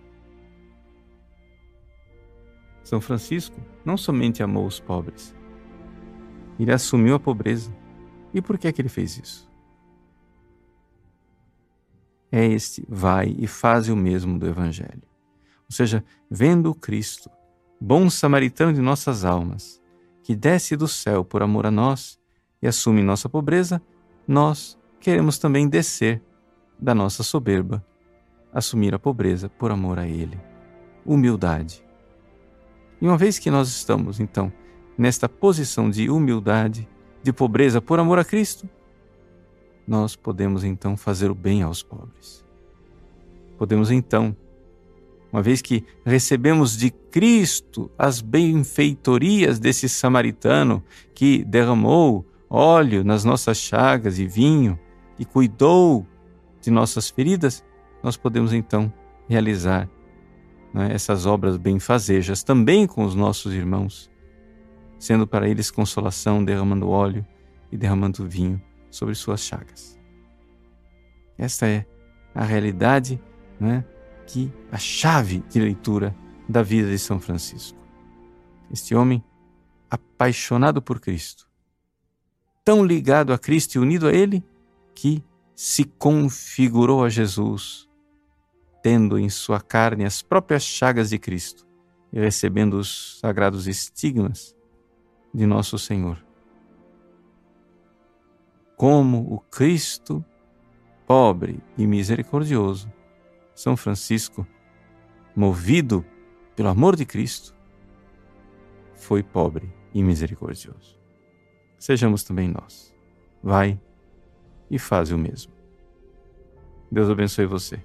São 2.82 3.00
Francisco 3.00 3.60
não 3.84 3.96
somente 3.96 4.42
amou 4.42 4.66
os 4.66 4.80
pobres, 4.80 5.34
ele 6.58 6.72
assumiu 6.72 7.14
a 7.14 7.20
pobreza. 7.20 7.74
E 8.34 8.42
por 8.42 8.58
que 8.58 8.68
é 8.68 8.72
que 8.72 8.80
ele 8.82 8.88
fez 8.88 9.18
isso? 9.18 9.50
É 12.30 12.46
este 12.46 12.84
vai 12.88 13.34
e 13.38 13.46
faz 13.46 13.88
o 13.88 13.96
mesmo 13.96 14.38
do 14.38 14.46
Evangelho. 14.46 15.02
Ou 15.68 15.74
seja, 15.74 16.04
vendo 16.30 16.70
o 16.70 16.74
Cristo, 16.74 17.30
bom 17.80 18.10
samaritano 18.10 18.74
de 18.74 18.80
nossas 18.80 19.24
almas, 19.24 19.80
que 20.22 20.36
desce 20.36 20.76
do 20.76 20.86
céu 20.86 21.24
por 21.24 21.42
amor 21.42 21.66
a 21.66 21.70
nós 21.70 22.18
e 22.60 22.68
assume 22.68 23.02
nossa 23.02 23.28
pobreza, 23.28 23.80
nós 24.28 24.78
queremos 25.00 25.38
também 25.38 25.66
descer 25.66 26.22
da 26.78 26.94
nossa 26.94 27.22
soberba, 27.22 27.84
assumir 28.52 28.94
a 28.94 28.98
pobreza 28.98 29.48
por 29.48 29.70
amor 29.70 29.98
a 29.98 30.06
Ele. 30.06 30.38
Humildade. 31.06 31.82
E 33.00 33.06
uma 33.06 33.16
vez 33.16 33.38
que 33.38 33.50
nós 33.50 33.68
estamos, 33.68 34.20
então, 34.20 34.52
nesta 34.96 35.28
posição 35.28 35.88
de 35.88 36.10
humildade, 36.10 36.86
de 37.22 37.32
pobreza 37.32 37.80
por 37.80 37.98
amor 37.98 38.18
a 38.18 38.24
Cristo, 38.24 38.68
nós 39.86 40.14
podemos 40.14 40.64
então 40.64 40.96
fazer 40.96 41.30
o 41.30 41.34
bem 41.34 41.62
aos 41.62 41.82
pobres. 41.82 42.44
Podemos 43.56 43.90
então, 43.90 44.36
uma 45.32 45.42
vez 45.42 45.62
que 45.62 45.84
recebemos 46.04 46.76
de 46.76 46.90
Cristo 46.90 47.90
as 47.96 48.20
benfeitorias 48.20 49.58
desse 49.58 49.88
samaritano 49.88 50.82
que 51.14 51.44
derramou 51.44 52.26
óleo 52.48 53.04
nas 53.04 53.24
nossas 53.24 53.56
chagas 53.56 54.18
e 54.18 54.26
vinho 54.26 54.78
e 55.18 55.24
cuidou 55.24 56.06
de 56.60 56.70
nossas 56.70 57.08
feridas, 57.08 57.64
nós 58.02 58.16
podemos 58.16 58.52
então 58.52 58.92
realizar 59.28 59.88
né, 60.74 60.92
essas 60.92 61.26
obras 61.26 61.56
benfazejas 61.56 62.42
também 62.42 62.86
com 62.86 63.04
os 63.04 63.14
nossos 63.14 63.54
irmãos, 63.54 64.10
sendo 64.98 65.26
para 65.26 65.48
eles 65.48 65.70
consolação, 65.70 66.44
derramando 66.44 66.88
óleo 66.88 67.24
e 67.70 67.76
derramando 67.76 68.28
vinho 68.28 68.60
sobre 68.90 69.14
suas 69.14 69.40
chagas. 69.40 69.98
Esta 71.38 71.66
é 71.66 71.86
a 72.34 72.44
realidade 72.44 73.20
né, 73.58 73.84
que 74.32 74.52
a 74.70 74.78
chave 74.78 75.42
de 75.48 75.58
leitura 75.58 76.14
da 76.48 76.62
vida 76.62 76.88
de 76.88 76.98
São 76.98 77.18
Francisco. 77.18 77.78
Este 78.70 78.94
homem 78.94 79.24
apaixonado 79.90 80.80
por 80.80 81.00
Cristo, 81.00 81.48
tão 82.64 82.84
ligado 82.84 83.32
a 83.32 83.38
Cristo 83.38 83.74
e 83.74 83.78
unido 83.80 84.06
a 84.06 84.12
Ele, 84.12 84.44
que 84.94 85.24
se 85.52 85.84
configurou 85.84 87.04
a 87.04 87.08
Jesus, 87.08 87.88
tendo 88.84 89.18
em 89.18 89.28
sua 89.28 89.60
carne 89.60 90.04
as 90.04 90.22
próprias 90.22 90.62
chagas 90.62 91.10
de 91.10 91.18
Cristo 91.18 91.66
e 92.12 92.20
recebendo 92.20 92.74
os 92.74 93.18
sagrados 93.18 93.66
estigmas 93.66 94.54
de 95.34 95.44
nosso 95.44 95.76
Senhor. 95.76 96.24
Como 98.76 99.34
o 99.34 99.40
Cristo, 99.40 100.24
pobre 101.04 101.60
e 101.76 101.84
misericordioso, 101.84 102.90
São 103.54 103.76
Francisco, 103.76 104.46
movido 105.34 106.04
pelo 106.56 106.68
amor 106.68 106.96
de 106.96 107.04
Cristo, 107.04 107.54
foi 108.94 109.22
pobre 109.22 109.72
e 109.94 110.02
misericordioso 110.02 111.00
sejamos 111.80 112.22
também 112.22 112.46
nós. 112.46 112.94
Vai 113.42 113.80
e 114.70 114.78
faz 114.78 115.10
o 115.10 115.18
mesmo. 115.18 115.52
Deus 116.92 117.08
abençoe 117.08 117.46
você. 117.46 117.82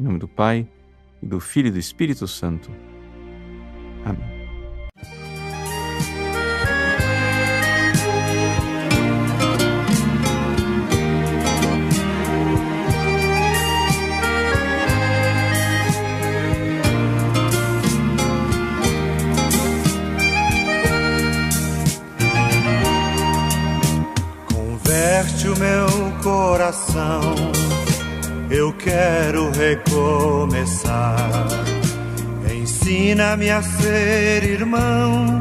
Em 0.00 0.02
nome 0.02 0.18
do 0.18 0.26
Pai, 0.26 0.68
e 1.22 1.26
do 1.26 1.38
Filho 1.38 1.68
e 1.68 1.70
do 1.70 1.78
Espírito 1.78 2.26
Santo. 2.26 2.70
Amém. 4.04 4.35
Coração. 26.66 27.20
Eu 28.50 28.72
quero 28.72 29.52
recomeçar. 29.52 31.16
Ensina-me 32.52 33.50
a 33.50 33.62
ser 33.62 34.42
irmão 34.42 35.40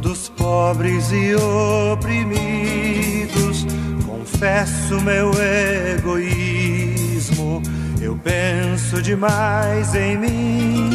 dos 0.00 0.30
pobres 0.30 1.12
e 1.12 1.34
oprimidos. 1.92 3.66
Confesso 4.06 4.98
meu 5.02 5.32
egoísmo. 5.98 7.62
Eu 8.00 8.16
penso 8.16 9.02
demais 9.02 9.94
em 9.94 10.16
mim. 10.16 10.90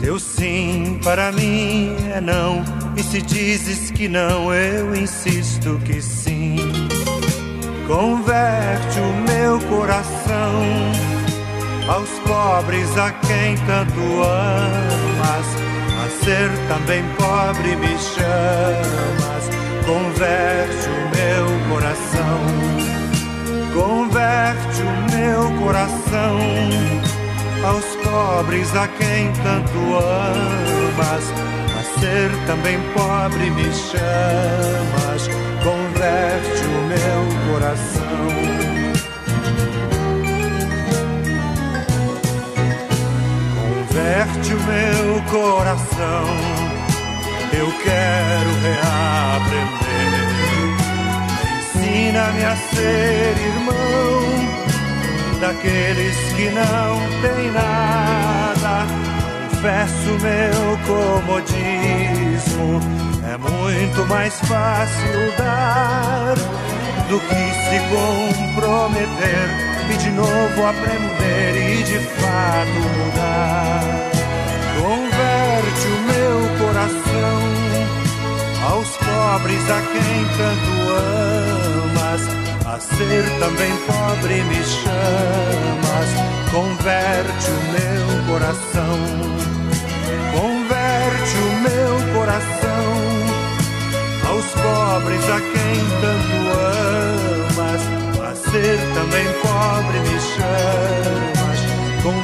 Teu 0.00 0.18
sim 0.18 0.98
para 1.04 1.30
mim 1.30 1.94
é 2.12 2.20
não. 2.20 2.64
E 2.96 3.02
se 3.04 3.22
dizes 3.22 3.92
que 3.92 4.08
não, 4.08 4.52
eu 4.52 4.96
insisto 4.96 5.80
que 5.84 6.02
sim. 6.02 6.81
Converte 7.92 9.00
o 9.00 9.12
meu 9.30 9.60
coração 9.68 10.62
aos 11.86 12.08
pobres 12.20 12.96
a 12.96 13.10
quem 13.10 13.54
tanto 13.66 14.00
amas. 14.22 15.46
A 16.02 16.24
ser 16.24 16.48
também 16.68 17.04
pobre 17.18 17.76
me 17.76 17.94
chamas. 17.98 19.50
Converte 19.84 20.88
o 20.88 21.02
meu 21.18 21.44
coração. 21.68 22.40
Converte 23.74 24.80
o 24.80 24.94
meu 25.14 25.60
coração 25.62 26.38
aos 27.62 27.84
pobres 27.96 28.74
a 28.74 28.88
quem 28.88 29.30
tanto 29.44 29.78
amas. 29.98 31.24
A 31.78 32.00
ser 32.00 32.30
também 32.46 32.80
pobre 32.94 33.50
me 33.50 33.70
chamas. 33.70 35.41
Converte 35.64 36.64
o 36.64 36.80
meu 36.88 37.22
coração. 37.52 38.26
Converte 43.54 44.54
o 44.54 44.60
meu 44.60 45.22
coração. 45.30 46.24
Eu 47.52 47.68
quero 47.82 48.50
reaprender. 48.62 49.92
Ensina-me 51.58 52.44
a 52.44 52.56
ser 52.56 53.36
irmão 53.38 54.22
daqueles 55.40 56.16
que 56.34 56.50
não 56.50 57.00
têm 57.20 57.50
nada. 57.52 58.86
Confesso 59.50 60.10
meu 60.20 60.76
comodismo, 60.88 62.80
é 63.32 63.36
muito 63.38 64.06
mais 64.08 64.38
fácil 64.40 65.32
dar 65.38 66.34
do 67.08 67.18
que 67.18 67.44
se 67.64 67.78
comprometer 67.88 69.48
e 69.90 69.96
de 69.96 70.10
novo 70.10 70.66
aprender 70.66 71.56
e 71.56 71.82
de 71.82 71.98
fato 71.98 72.80
mudar. 72.98 74.10
Converte 74.78 75.86
o 75.86 75.98
meu 76.12 76.38
coração 76.58 77.40
aos 78.68 78.90
pobres 78.98 79.70
a 79.70 79.80
quem 79.80 80.28
tanto 80.36 80.72
amas. 81.88 82.22
A 82.66 82.80
ser 82.80 83.24
também 83.38 83.72
pobre 83.86 84.42
me 84.44 84.62
chamas, 84.62 86.10
converte 86.50 87.50
o 87.50 87.62
meu 87.72 88.24
coração, 88.26 88.98
converte 90.32 91.36
o 91.36 91.50
meu 91.60 92.14
coração 92.14 93.11
pobres 94.52 95.24
a 95.30 95.40
quem 95.40 95.76
tanto 96.00 96.36
amas, 97.58 97.82
a 98.20 98.34
ser 98.34 98.78
também 98.94 99.26
pobre 99.42 99.98
me 100.00 100.18
chamas, 100.20 101.60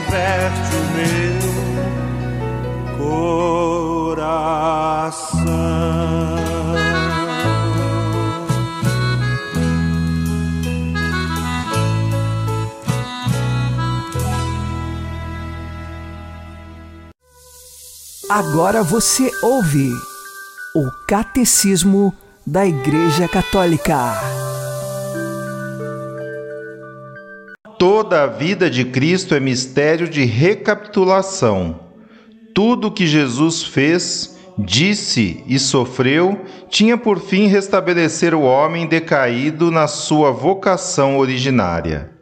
desperte 0.09 0.75
o 0.75 0.83
meu 0.97 1.39
coração. 4.17 4.39
Agora 18.31 18.83
você 18.83 19.31
ouve 19.43 19.91
o 20.79 20.93
Catecismo 21.09 22.15
da 22.47 22.65
Igreja 22.65 23.27
Católica. 23.27 23.99
Toda 27.77 28.23
a 28.23 28.27
vida 28.29 28.71
de 28.71 28.85
Cristo 28.85 29.35
é 29.35 29.41
mistério 29.41 30.09
de 30.09 30.25
recapitulação. 30.25 31.81
Tudo 32.55 32.93
que 32.93 33.09
Jesus 33.09 33.65
fez, 33.65 34.39
disse 34.57 35.43
e 35.49 35.59
sofreu 35.59 36.45
tinha 36.69 36.97
por 36.97 37.19
fim 37.19 37.49
restabelecer 37.49 38.33
o 38.33 38.43
homem 38.43 38.87
decaído 38.87 39.73
na 39.73 39.89
sua 39.89 40.31
vocação 40.31 41.19
originária. 41.19 42.13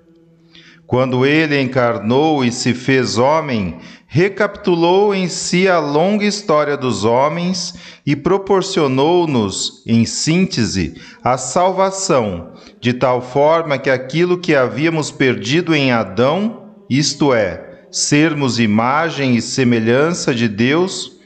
Quando 0.87 1.27
ele 1.27 1.61
encarnou 1.61 2.43
e 2.43 2.51
se 2.51 2.73
fez 2.73 3.19
homem, 3.19 3.77
recapitulou 4.17 5.15
em 5.15 5.29
si 5.29 5.69
a 5.69 5.79
longa 5.79 6.25
história 6.25 6.75
dos 6.75 7.05
homens 7.05 7.75
e 8.07 8.17
proporcionou-nos, 8.17 9.83
em 9.87 10.07
síntese, 10.07 10.95
a 11.23 11.37
salvação, 11.37 12.55
de 12.81 12.95
tal 12.95 13.21
forma 13.21 13.77
que 13.77 13.91
aquilo 13.91 14.39
que 14.39 14.55
havíamos 14.55 15.11
perdido 15.11 15.75
em 15.75 15.93
Adão, 15.93 16.73
isto 16.89 17.35
é, 17.35 17.83
sermos 17.91 18.59
imagem 18.59 19.37
e 19.37 19.43
semelhança 19.43 20.35
de 20.35 20.49
Deus, 20.49 21.19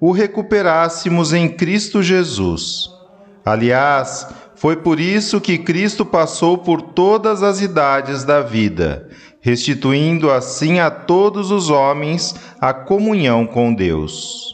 o 0.00 0.10
recuperássemos 0.10 1.34
em 1.34 1.50
Cristo 1.50 2.02
Jesus. 2.02 2.88
Aliás, 3.44 4.26
foi 4.56 4.76
por 4.76 4.98
isso 4.98 5.38
que 5.38 5.58
Cristo 5.58 6.02
passou 6.02 6.56
por 6.56 6.80
todas 6.80 7.42
as 7.42 7.60
idades 7.60 8.24
da 8.24 8.40
vida, 8.40 9.10
restituindo 9.40 10.30
assim 10.30 10.78
a 10.78 10.90
todos 10.90 11.50
os 11.50 11.70
homens 11.70 12.34
a 12.60 12.72
comunhão 12.72 13.46
com 13.46 13.72
Deus. 13.72 14.48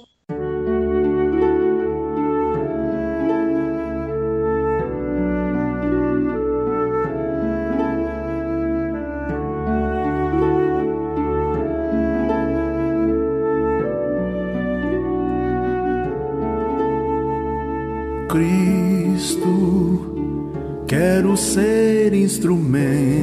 Quero 20.87 21.37
ser 21.37 22.15
instrumento 22.15 23.14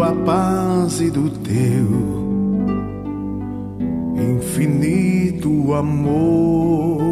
tua 0.00 0.12
paz 0.24 0.98
e 1.02 1.10
do 1.10 1.28
teu 1.28 1.86
infinito 4.16 5.74
amor. 5.74 7.02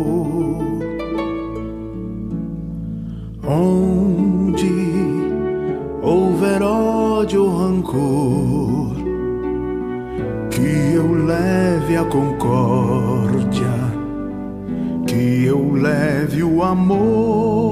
Onde 3.46 4.72
houver 6.02 6.62
ódio 6.62 7.44
ou 7.44 7.50
rancor, 7.58 8.94
que 10.50 10.94
eu 10.94 11.26
leve 11.26 11.94
a 11.94 12.04
concórdia, 12.06 13.74
que 15.06 15.44
eu 15.44 15.72
leve 15.72 16.42
o 16.42 16.62
amor. 16.62 17.67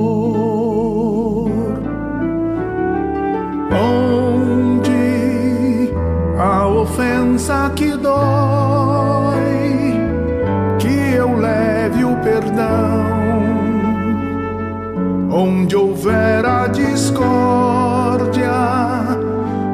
Onde 15.36 15.76
houver 15.76 16.46
a 16.46 16.66
discórdia, 16.66 18.50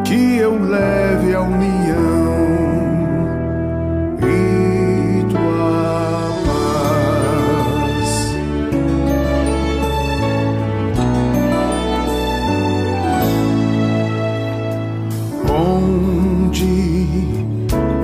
que 0.05 0.37
eu 0.37 0.59
leve 0.59 1.35
a 1.35 1.40
união. 1.40 1.83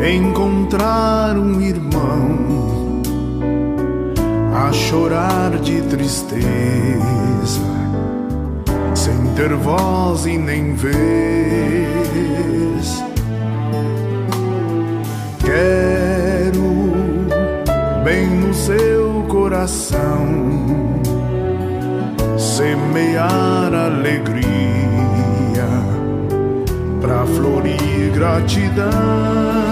encontrar 0.07 1.37
um 1.37 1.61
irmão 1.61 3.03
a 4.55 4.73
chorar 4.73 5.59
de 5.59 5.83
tristeza, 5.83 6.78
ter 9.39 9.55
voz 9.55 10.27
e 10.27 10.37
nem 10.37 10.75
vez. 10.75 10.99
Quero 15.39 16.93
bem 18.03 18.27
no 18.27 18.53
seu 18.53 19.25
coração 19.29 20.27
semear 22.37 23.73
alegria 23.73 24.43
pra 27.01 27.25
florir 27.25 28.11
gratidão. 28.13 29.68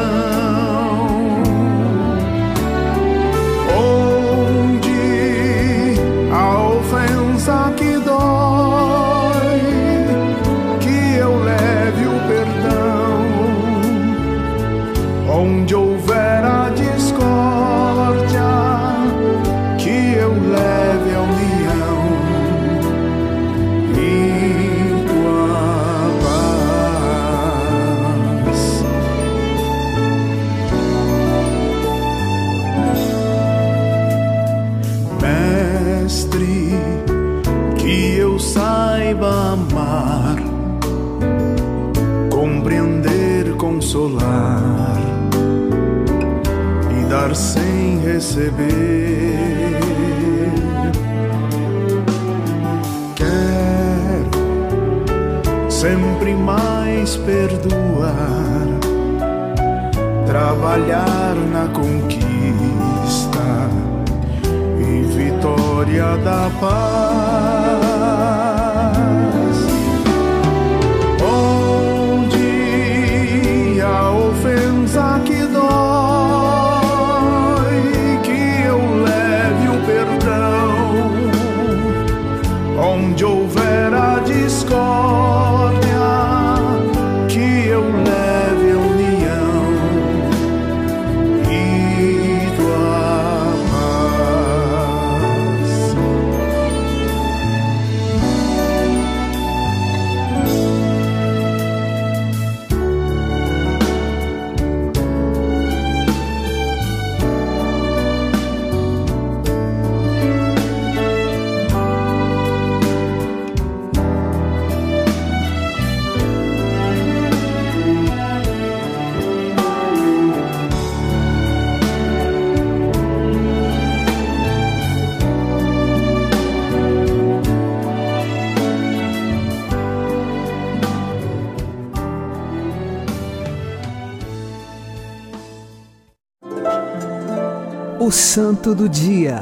O 138.07 138.13
Santo 138.13 138.73
do 138.73 138.89
Dia, 138.89 139.41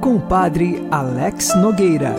com 0.00 0.16
o 0.16 0.26
Padre 0.26 0.82
Alex 0.90 1.54
Nogueira. 1.56 2.14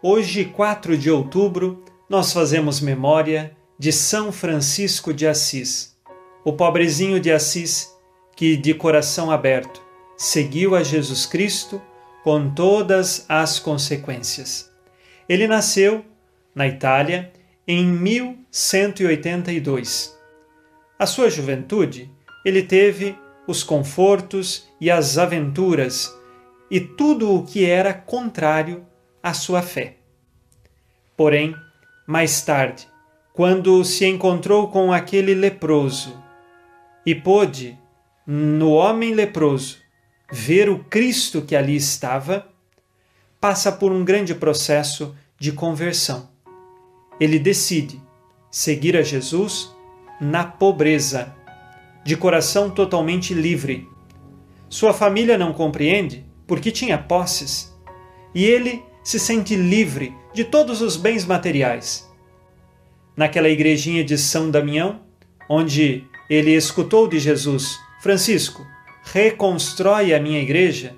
Hoje, 0.00 0.44
4 0.44 0.96
de 0.96 1.10
outubro, 1.10 1.82
nós 2.08 2.32
fazemos 2.32 2.80
memória 2.80 3.56
de 3.76 3.90
São 3.90 4.30
Francisco 4.30 5.12
de 5.12 5.26
Assis, 5.26 5.96
o 6.44 6.52
pobrezinho 6.52 7.18
de 7.18 7.32
Assis 7.32 7.92
que, 8.36 8.56
de 8.56 8.72
coração 8.72 9.28
aberto, 9.28 9.82
seguiu 10.16 10.76
a 10.76 10.84
Jesus 10.84 11.26
Cristo 11.26 11.82
com 12.22 12.54
todas 12.54 13.26
as 13.28 13.58
consequências. 13.58 14.70
Ele 15.28 15.48
nasceu 15.48 16.04
na 16.54 16.68
Itália 16.68 17.32
em 17.66 17.84
1182. 17.84 20.16
A 20.96 21.06
sua 21.06 21.28
juventude 21.28 22.13
ele 22.44 22.62
teve 22.62 23.16
os 23.46 23.62
confortos 23.62 24.68
e 24.80 24.90
as 24.90 25.18
aventuras 25.18 26.14
e 26.70 26.80
tudo 26.80 27.34
o 27.34 27.44
que 27.44 27.64
era 27.64 27.92
contrário 27.94 28.84
à 29.22 29.32
sua 29.32 29.62
fé. 29.62 29.96
Porém, 31.16 31.54
mais 32.06 32.42
tarde, 32.42 32.88
quando 33.32 33.84
se 33.84 34.06
encontrou 34.06 34.68
com 34.68 34.92
aquele 34.92 35.34
leproso 35.34 36.20
e 37.06 37.14
pôde, 37.14 37.78
no 38.26 38.72
homem 38.72 39.14
leproso, 39.14 39.78
ver 40.30 40.68
o 40.68 40.84
Cristo 40.84 41.42
que 41.42 41.54
ali 41.54 41.76
estava, 41.76 42.48
passa 43.40 43.70
por 43.70 43.92
um 43.92 44.04
grande 44.04 44.34
processo 44.34 45.14
de 45.38 45.52
conversão. 45.52 46.28
Ele 47.20 47.38
decide 47.38 48.00
seguir 48.50 48.96
a 48.96 49.02
Jesus 49.02 49.74
na 50.20 50.44
pobreza 50.44 51.34
de 52.04 52.16
coração 52.16 52.70
totalmente 52.70 53.32
livre. 53.32 53.88
Sua 54.68 54.92
família 54.92 55.38
não 55.38 55.52
compreende 55.52 56.24
porque 56.46 56.70
tinha 56.70 56.98
posses, 56.98 57.74
e 58.34 58.44
ele 58.44 58.82
se 59.02 59.18
sente 59.18 59.56
livre 59.56 60.14
de 60.32 60.44
todos 60.44 60.82
os 60.82 60.96
bens 60.96 61.24
materiais. 61.24 62.10
Naquela 63.16 63.48
igrejinha 63.48 64.04
de 64.04 64.18
São 64.18 64.50
Damião, 64.50 65.00
onde 65.48 66.04
ele 66.28 66.50
escutou 66.54 67.08
de 67.08 67.18
Jesus: 67.18 67.78
Francisco, 68.00 68.66
reconstrói 69.04 70.12
a 70.12 70.20
minha 70.20 70.40
igreja. 70.40 70.96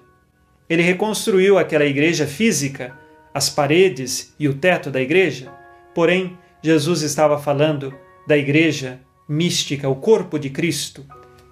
Ele 0.68 0.82
reconstruiu 0.82 1.58
aquela 1.58 1.84
igreja 1.84 2.26
física, 2.26 2.98
as 3.32 3.48
paredes 3.48 4.34
e 4.38 4.48
o 4.48 4.54
teto 4.54 4.90
da 4.90 5.00
igreja, 5.00 5.52
porém, 5.94 6.36
Jesus 6.62 7.02
estava 7.02 7.38
falando 7.38 7.94
da 8.26 8.36
igreja 8.36 9.00
mística, 9.28 9.88
o 9.88 9.96
corpo 9.96 10.38
de 10.38 10.50
Cristo, 10.50 11.04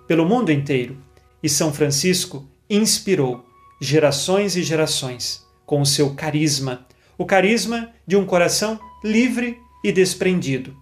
pelo 0.07 0.27
mundo 0.27 0.51
inteiro. 0.53 0.97
E 1.43 1.49
São 1.49 1.73
Francisco 1.73 2.49
inspirou 2.69 3.45
gerações 3.81 4.57
e 4.57 4.63
gerações 4.63 5.45
com 5.67 5.81
o 5.81 5.87
seu 5.87 6.15
carisma, 6.15 6.87
o 7.19 7.25
carisma 7.25 7.91
de 8.07 8.17
um 8.17 8.25
coração 8.25 8.79
livre 9.03 9.59
e 9.83 9.93
desprendido. 9.93 10.77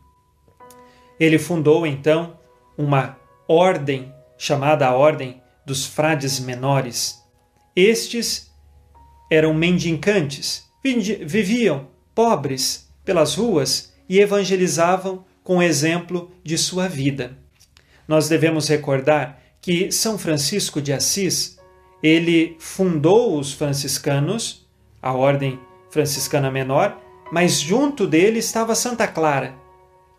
Ele 1.18 1.38
fundou 1.38 1.86
então 1.86 2.36
uma 2.76 3.16
ordem 3.48 4.12
chamada 4.38 4.86
a 4.86 4.94
Ordem 4.94 5.40
dos 5.64 5.86
Frades 5.86 6.40
Menores. 6.40 7.22
Estes 7.76 8.50
eram 9.30 9.54
mendicantes, 9.54 10.68
viviam 10.82 11.86
pobres 12.14 12.88
pelas 13.04 13.34
ruas 13.34 13.92
e 14.08 14.18
evangelizavam 14.18 15.24
com 15.42 15.58
o 15.58 15.62
exemplo 15.62 16.30
de 16.42 16.56
sua 16.56 16.88
vida. 16.88 17.36
Nós 18.06 18.28
devemos 18.28 18.68
recordar 18.68 19.40
que 19.60 19.92
São 19.92 20.18
Francisco 20.18 20.80
de 20.80 20.92
Assis, 20.92 21.58
ele 22.02 22.56
fundou 22.58 23.38
os 23.38 23.52
franciscanos, 23.52 24.66
a 25.00 25.12
ordem 25.12 25.58
franciscana 25.90 26.50
menor, 26.50 27.00
mas 27.30 27.60
junto 27.60 28.06
dele 28.06 28.38
estava 28.38 28.74
Santa 28.74 29.06
Clara, 29.06 29.54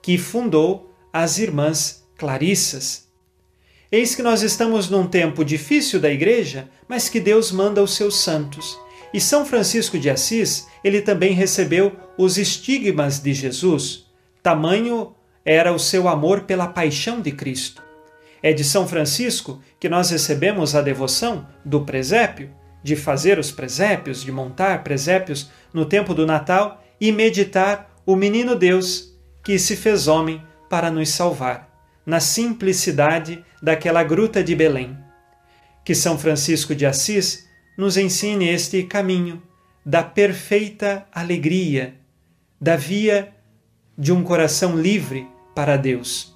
que 0.01 0.17
fundou 0.17 0.89
as 1.11 1.37
irmãs 1.37 2.03
Clarissas. 2.17 3.07
Eis 3.91 4.15
que 4.15 4.23
nós 4.23 4.41
estamos 4.41 4.89
num 4.89 5.05
tempo 5.05 5.45
difícil 5.45 5.99
da 5.99 6.09
igreja, 6.09 6.69
mas 6.87 7.09
que 7.09 7.19
Deus 7.19 7.51
manda 7.51 7.83
os 7.83 7.93
seus 7.93 8.15
santos. 8.15 8.79
E 9.13 9.21
São 9.21 9.45
Francisco 9.45 9.99
de 9.99 10.09
Assis, 10.09 10.67
ele 10.83 11.01
também 11.01 11.33
recebeu 11.33 11.95
os 12.17 12.37
estigmas 12.37 13.19
de 13.19 13.33
Jesus, 13.33 14.07
Tamanho 14.43 15.15
era 15.45 15.71
o 15.71 15.79
seu 15.79 16.09
amor 16.09 16.41
pela 16.41 16.67
paixão 16.67 17.21
de 17.21 17.31
Cristo. 17.31 17.81
É 18.41 18.51
de 18.51 18.61
São 18.61 18.85
Francisco 18.85 19.61
que 19.79 19.87
nós 19.87 20.09
recebemos 20.09 20.75
a 20.75 20.81
devoção 20.81 21.47
do 21.63 21.85
presépio, 21.85 22.51
de 22.83 22.97
fazer 22.97 23.39
os 23.39 23.53
presépios, 23.53 24.21
de 24.21 24.33
montar 24.33 24.83
presépios 24.83 25.49
no 25.73 25.85
tempo 25.85 26.13
do 26.13 26.25
Natal 26.25 26.83
e 26.99 27.09
meditar 27.09 27.89
o 28.05 28.17
menino 28.17 28.53
Deus 28.53 29.17
que 29.41 29.57
se 29.57 29.77
fez 29.77 30.09
homem 30.09 30.43
para 30.69 30.91
nos 30.91 31.07
salvar, 31.07 31.69
na 32.05 32.19
simplicidade 32.19 33.45
daquela 33.61 34.03
gruta 34.03 34.43
de 34.43 34.53
Belém. 34.53 34.97
Que 35.85 35.95
São 35.95 36.19
Francisco 36.19 36.75
de 36.75 36.85
Assis 36.85 37.47
nos 37.77 37.95
ensine 37.95 38.49
este 38.49 38.83
caminho 38.83 39.41
da 39.85 40.03
perfeita 40.03 41.07
alegria, 41.13 41.95
da 42.59 42.75
via 42.75 43.33
de 43.97 44.11
um 44.11 44.23
coração 44.23 44.75
livre 44.75 45.27
para 45.55 45.77
Deus. 45.77 46.35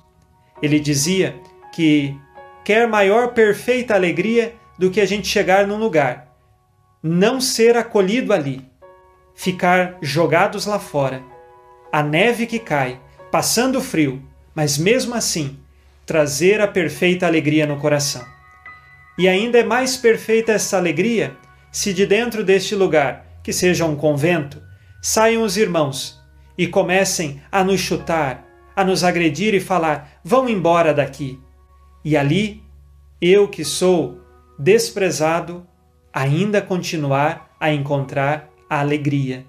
Ele 0.61 0.79
dizia 0.79 1.35
que 1.73 2.15
quer 2.63 2.87
maior 2.87 3.33
perfeita 3.33 3.93
alegria 3.93 4.55
do 4.77 4.91
que 4.91 5.01
a 5.01 5.05
gente 5.05 5.27
chegar 5.27 5.65
num 5.65 5.77
lugar, 5.77 6.35
não 7.01 7.39
ser 7.39 7.77
acolhido 7.77 8.33
ali, 8.33 8.65
ficar 9.35 9.97
jogados 10.01 10.65
lá 10.65 10.79
fora, 10.79 11.23
a 11.91 12.03
neve 12.03 12.45
que 12.45 12.59
cai, 12.59 12.99
passando 13.31 13.81
frio, 13.81 14.21
mas 14.53 14.77
mesmo 14.77 15.15
assim 15.15 15.59
trazer 16.05 16.61
a 16.61 16.67
perfeita 16.67 17.25
alegria 17.25 17.65
no 17.65 17.77
coração. 17.77 18.25
E 19.17 19.27
ainda 19.27 19.59
é 19.59 19.63
mais 19.63 19.97
perfeita 19.97 20.51
essa 20.51 20.77
alegria 20.77 21.35
se 21.71 21.93
de 21.93 22.05
dentro 22.05 22.43
deste 22.43 22.75
lugar, 22.75 23.25
que 23.43 23.51
seja 23.53 23.85
um 23.85 23.95
convento, 23.95 24.61
saiam 25.01 25.43
os 25.43 25.57
irmãos 25.57 26.16
e 26.57 26.67
comecem 26.67 27.41
a 27.51 27.63
nos 27.63 27.79
chutar, 27.79 28.45
a 28.75 28.83
nos 28.83 29.03
agredir 29.03 29.53
e 29.53 29.59
falar: 29.59 30.19
vão 30.23 30.49
embora 30.49 30.93
daqui. 30.93 31.39
E 32.03 32.15
ali, 32.15 32.63
eu 33.21 33.47
que 33.47 33.63
sou 33.63 34.19
desprezado, 34.57 35.67
ainda 36.13 36.61
continuar 36.61 37.55
a 37.59 37.71
encontrar 37.71 38.49
a 38.69 38.79
alegria. 38.79 39.45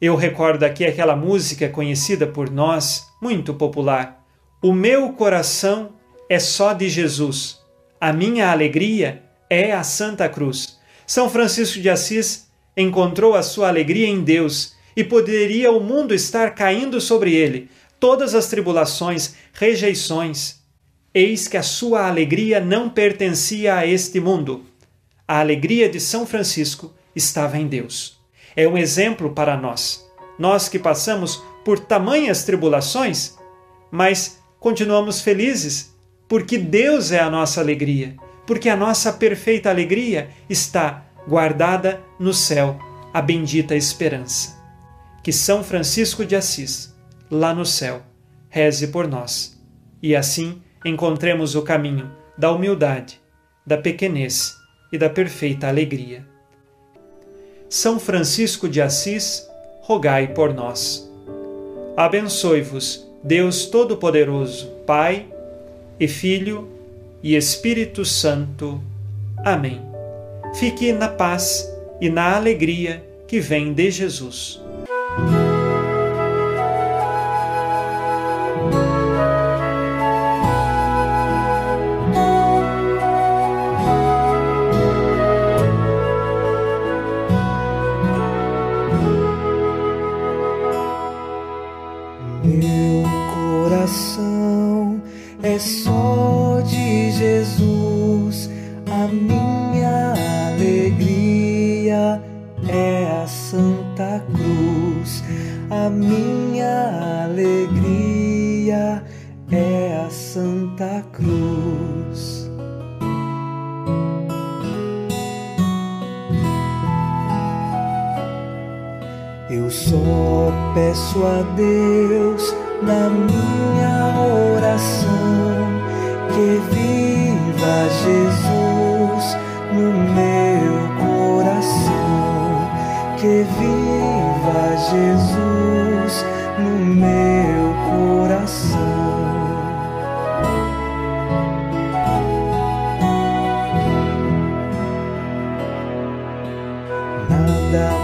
Eu 0.00 0.16
recordo 0.16 0.64
aqui 0.64 0.84
aquela 0.84 1.14
música 1.14 1.68
conhecida 1.68 2.26
por 2.26 2.50
nós, 2.50 3.06
muito 3.20 3.54
popular. 3.54 4.24
O 4.60 4.72
meu 4.72 5.12
coração 5.12 5.92
é 6.28 6.38
só 6.38 6.72
de 6.72 6.88
Jesus. 6.88 7.60
A 8.00 8.12
minha 8.12 8.50
alegria 8.50 9.22
é 9.48 9.72
a 9.72 9.84
Santa 9.84 10.28
Cruz. 10.28 10.78
São 11.06 11.30
Francisco 11.30 11.80
de 11.80 11.88
Assis 11.88 12.50
encontrou 12.76 13.34
a 13.34 13.42
sua 13.42 13.68
alegria 13.68 14.08
em 14.08 14.22
Deus 14.22 14.74
e 14.96 15.02
poderia 15.02 15.72
o 15.72 15.80
mundo 15.80 16.14
estar 16.14 16.54
caindo 16.54 17.00
sobre 17.00 17.34
ele, 17.34 17.68
todas 17.98 18.34
as 18.34 18.46
tribulações, 18.48 19.34
rejeições. 19.52 20.60
Eis 21.14 21.46
que 21.46 21.56
a 21.56 21.62
sua 21.62 22.06
alegria 22.06 22.60
não 22.60 22.88
pertencia 22.88 23.76
a 23.76 23.86
este 23.86 24.18
mundo. 24.20 24.64
A 25.26 25.40
alegria 25.40 25.88
de 25.88 26.00
São 26.00 26.26
Francisco 26.26 26.92
estava 27.14 27.58
em 27.58 27.66
Deus. 27.66 28.18
É 28.56 28.66
um 28.66 28.76
exemplo 28.76 29.30
para 29.30 29.56
nós. 29.56 30.06
Nós 30.38 30.68
que 30.68 30.78
passamos 30.78 31.42
por 31.64 31.78
tamanhas 31.78 32.44
tribulações, 32.44 33.36
mas 33.90 34.38
continuamos 34.58 35.20
felizes 35.20 35.92
porque 36.26 36.56
Deus 36.56 37.12
é 37.12 37.20
a 37.20 37.30
nossa 37.30 37.60
alegria, 37.60 38.16
porque 38.46 38.70
a 38.70 38.76
nossa 38.76 39.12
perfeita 39.12 39.68
alegria 39.68 40.30
está 40.48 41.04
guardada 41.28 42.02
no 42.18 42.32
céu, 42.32 42.78
a 43.12 43.20
bendita 43.20 43.76
esperança 43.76 44.61
que 45.22 45.32
São 45.32 45.62
Francisco 45.62 46.24
de 46.24 46.34
Assis, 46.34 46.94
lá 47.30 47.54
no 47.54 47.64
céu, 47.64 48.02
reze 48.48 48.88
por 48.88 49.08
nós 49.08 49.52
e 50.02 50.16
assim 50.16 50.60
encontremos 50.84 51.54
o 51.54 51.62
caminho 51.62 52.10
da 52.36 52.50
humildade, 52.50 53.20
da 53.64 53.78
pequenez 53.78 54.56
e 54.92 54.98
da 54.98 55.08
perfeita 55.08 55.68
alegria. 55.68 56.26
São 57.68 57.98
Francisco 57.98 58.68
de 58.68 58.82
Assis, 58.82 59.48
rogai 59.80 60.34
por 60.34 60.52
nós. 60.52 61.10
Abençoe-vos, 61.96 63.06
Deus 63.22 63.66
Todo-Poderoso, 63.66 64.66
Pai 64.86 65.26
e 65.98 66.08
Filho 66.08 66.68
e 67.22 67.36
Espírito 67.36 68.04
Santo. 68.04 68.82
Amém. 69.44 69.80
Fique 70.54 70.92
na 70.92 71.08
paz 71.08 71.66
e 72.00 72.10
na 72.10 72.36
alegria 72.36 73.02
que 73.26 73.40
vem 73.40 73.72
de 73.72 73.90
Jesus. 73.90 74.61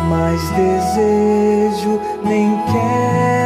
Mais 0.09 0.41
desejo, 0.51 2.01
nem 2.25 2.57
quero 2.73 3.38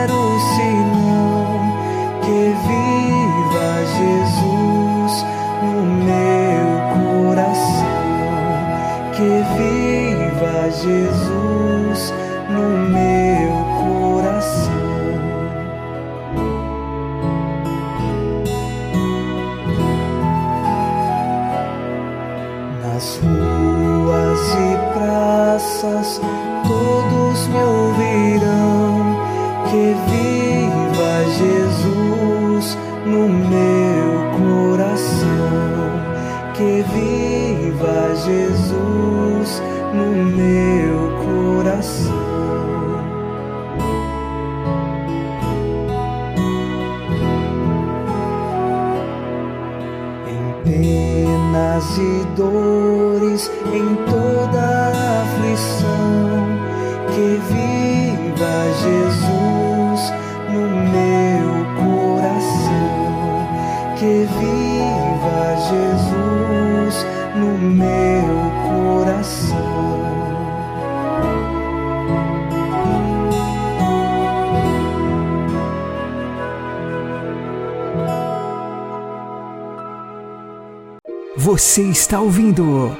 Você 81.63 81.83
está 81.83 82.21
ouvindo 82.21 82.91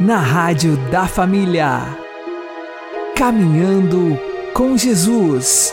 na 0.00 0.16
Rádio 0.16 0.74
da 0.90 1.06
Família. 1.06 1.98
Caminhando 3.14 4.18
com 4.54 4.74
Jesus. 4.74 5.70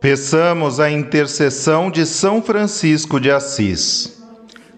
Peçamos 0.00 0.80
a 0.80 0.90
intercessão 0.90 1.90
de 1.90 2.06
São 2.06 2.40
Francisco 2.40 3.20
de 3.20 3.30
Assis. 3.30 4.18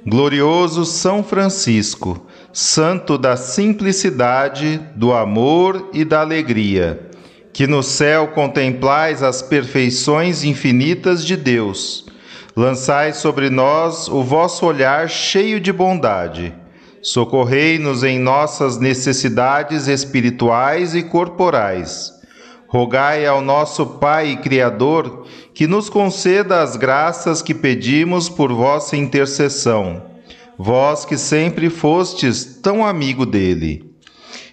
Glorioso 0.05 0.85
São 0.85 1.23
Francisco, 1.23 2.27
santo 2.53 3.17
da 3.17 3.37
simplicidade, 3.37 4.81
do 4.97 5.13
amor 5.13 5.91
e 5.93 6.05
da 6.05 6.23
alegria, 6.23 7.09
que 7.53 7.69
no 7.69 7.85
céu 7.85 8.27
contemplais 8.35 9.23
as 9.23 9.41
perfeições 9.41 10.43
infinitas 10.43 11.25
de 11.25 11.37
Deus, 11.37 12.10
lançai 12.61 13.15
sobre 13.15 13.49
nós 13.49 14.07
o 14.07 14.23
vosso 14.23 14.67
olhar 14.67 15.09
cheio 15.09 15.59
de 15.59 15.73
bondade. 15.73 16.53
Socorrei-nos 17.01 18.05
em 18.05 18.19
nossas 18.19 18.77
necessidades 18.77 19.89
espirituais 19.89 20.95
e 20.95 21.03
corporais. 21.03 22.13
Rogai 22.69 23.25
ao 23.25 23.41
nosso 23.41 23.87
Pai 23.87 24.33
e 24.33 24.37
Criador 24.37 25.27
que 25.55 25.67
nos 25.67 25.89
conceda 25.89 26.61
as 26.61 26.77
graças 26.77 27.41
que 27.41 27.55
pedimos 27.55 28.29
por 28.29 28.53
vossa 28.53 28.95
intercessão, 28.95 30.03
vós 30.59 31.07
que 31.07 31.17
sempre 31.17 31.71
fostes 31.71 32.61
tão 32.63 32.85
amigo 32.85 33.25
dele. 33.25 33.91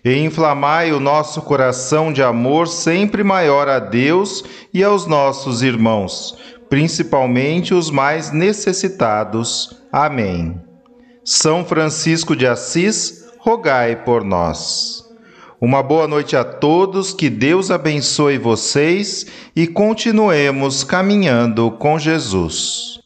E 0.04 0.18
inflamai 0.20 0.94
o 0.94 1.00
nosso 1.02 1.42
coração 1.42 2.14
de 2.14 2.24
amor 2.24 2.70
sempre 2.70 3.22
maior 3.22 3.68
a 3.68 3.80
Deus 3.80 4.46
e 4.74 4.82
aos 4.82 5.06
nossos 5.06 5.62
irmãos, 5.62 6.38
principalmente 6.70 7.74
os 7.74 7.90
mais 7.90 8.32
necessitados. 8.32 9.82
Amém. 9.92 10.62
São 11.24 11.66
Francisco 11.66 12.36
de 12.36 12.48
Assis, 12.48 13.26
rogai 13.40 13.96
por 13.96 14.24
nós. 14.24 15.06
Uma 15.60 15.82
boa 15.82 16.08
noite 16.08 16.36
a 16.36 16.44
todos, 16.44 17.14
que 17.14 17.30
Deus 17.30 17.72
abençoe 17.72 18.38
vocês 18.38 19.26
e 19.56 19.66
continuemos 19.66 20.84
caminhando 20.84 21.72
com 21.72 21.98
Jesus. 21.98 22.97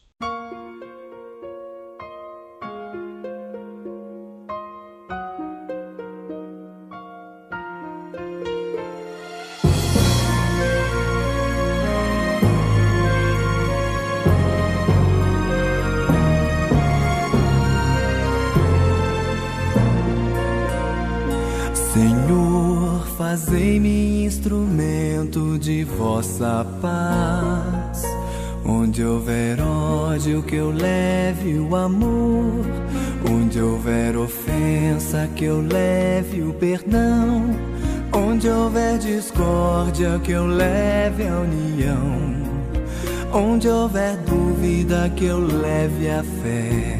Que 45.10 45.24
eu 45.24 45.38
leve 45.38 46.08
a 46.08 46.22
fé. 46.22 46.98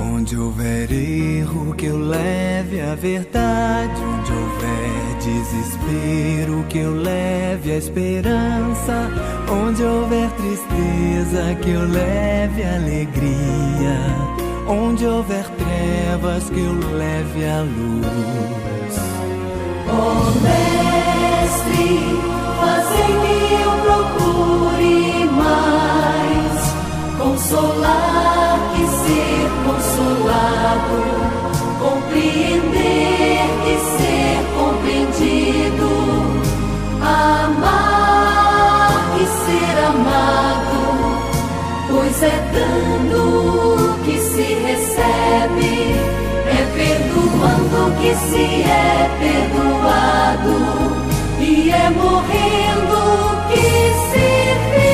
Onde 0.00 0.36
houver 0.36 0.90
erro, 0.92 1.74
que 1.74 1.86
eu 1.86 1.98
leve 1.98 2.80
a 2.80 2.94
verdade. 2.94 4.00
Onde 4.02 4.32
houver 4.32 5.16
desespero, 5.22 6.64
que 6.68 6.78
eu 6.78 6.94
leve 6.94 7.72
a 7.72 7.76
esperança. 7.78 9.10
Onde 9.50 9.82
houver 9.82 10.30
tristeza, 10.32 11.54
que 11.62 11.70
eu 11.70 11.88
leve 11.88 12.62
a 12.62 12.74
alegria. 12.74 13.98
Onde 14.68 15.06
houver 15.06 15.44
trevas, 15.50 16.50
que 16.50 16.60
eu 16.60 16.72
leve 16.96 17.44
a 17.46 17.62
luz. 17.62 18.96
Ó 19.88 20.30
Mestre, 20.42 22.00
fazei-me 22.60 23.36
eu 23.62 23.70
procure 23.84 25.24
mais 25.30 26.15
consolar 27.26 28.56
que 28.72 28.84
ser 28.86 29.46
consolado, 29.66 30.98
compreender 31.80 33.46
que 33.64 33.74
ser 33.96 34.36
compreendido, 34.56 35.90
amar 37.02 38.92
que 39.16 39.24
ser 39.42 39.76
amado, 39.92 40.80
pois 41.90 42.16
é 42.22 42.36
dando 42.54 43.22
que 44.04 44.16
se 44.20 44.46
recebe, 44.68 45.74
é 46.46 46.60
perdoando 46.76 47.80
que 48.00 48.12
se 48.14 48.44
é 48.62 49.10
perdoado. 49.18 50.56
E 51.40 51.70
é 51.70 51.90
morrendo 51.90 52.98
que 53.48 53.66
se 54.10 54.26
vive 54.70 54.85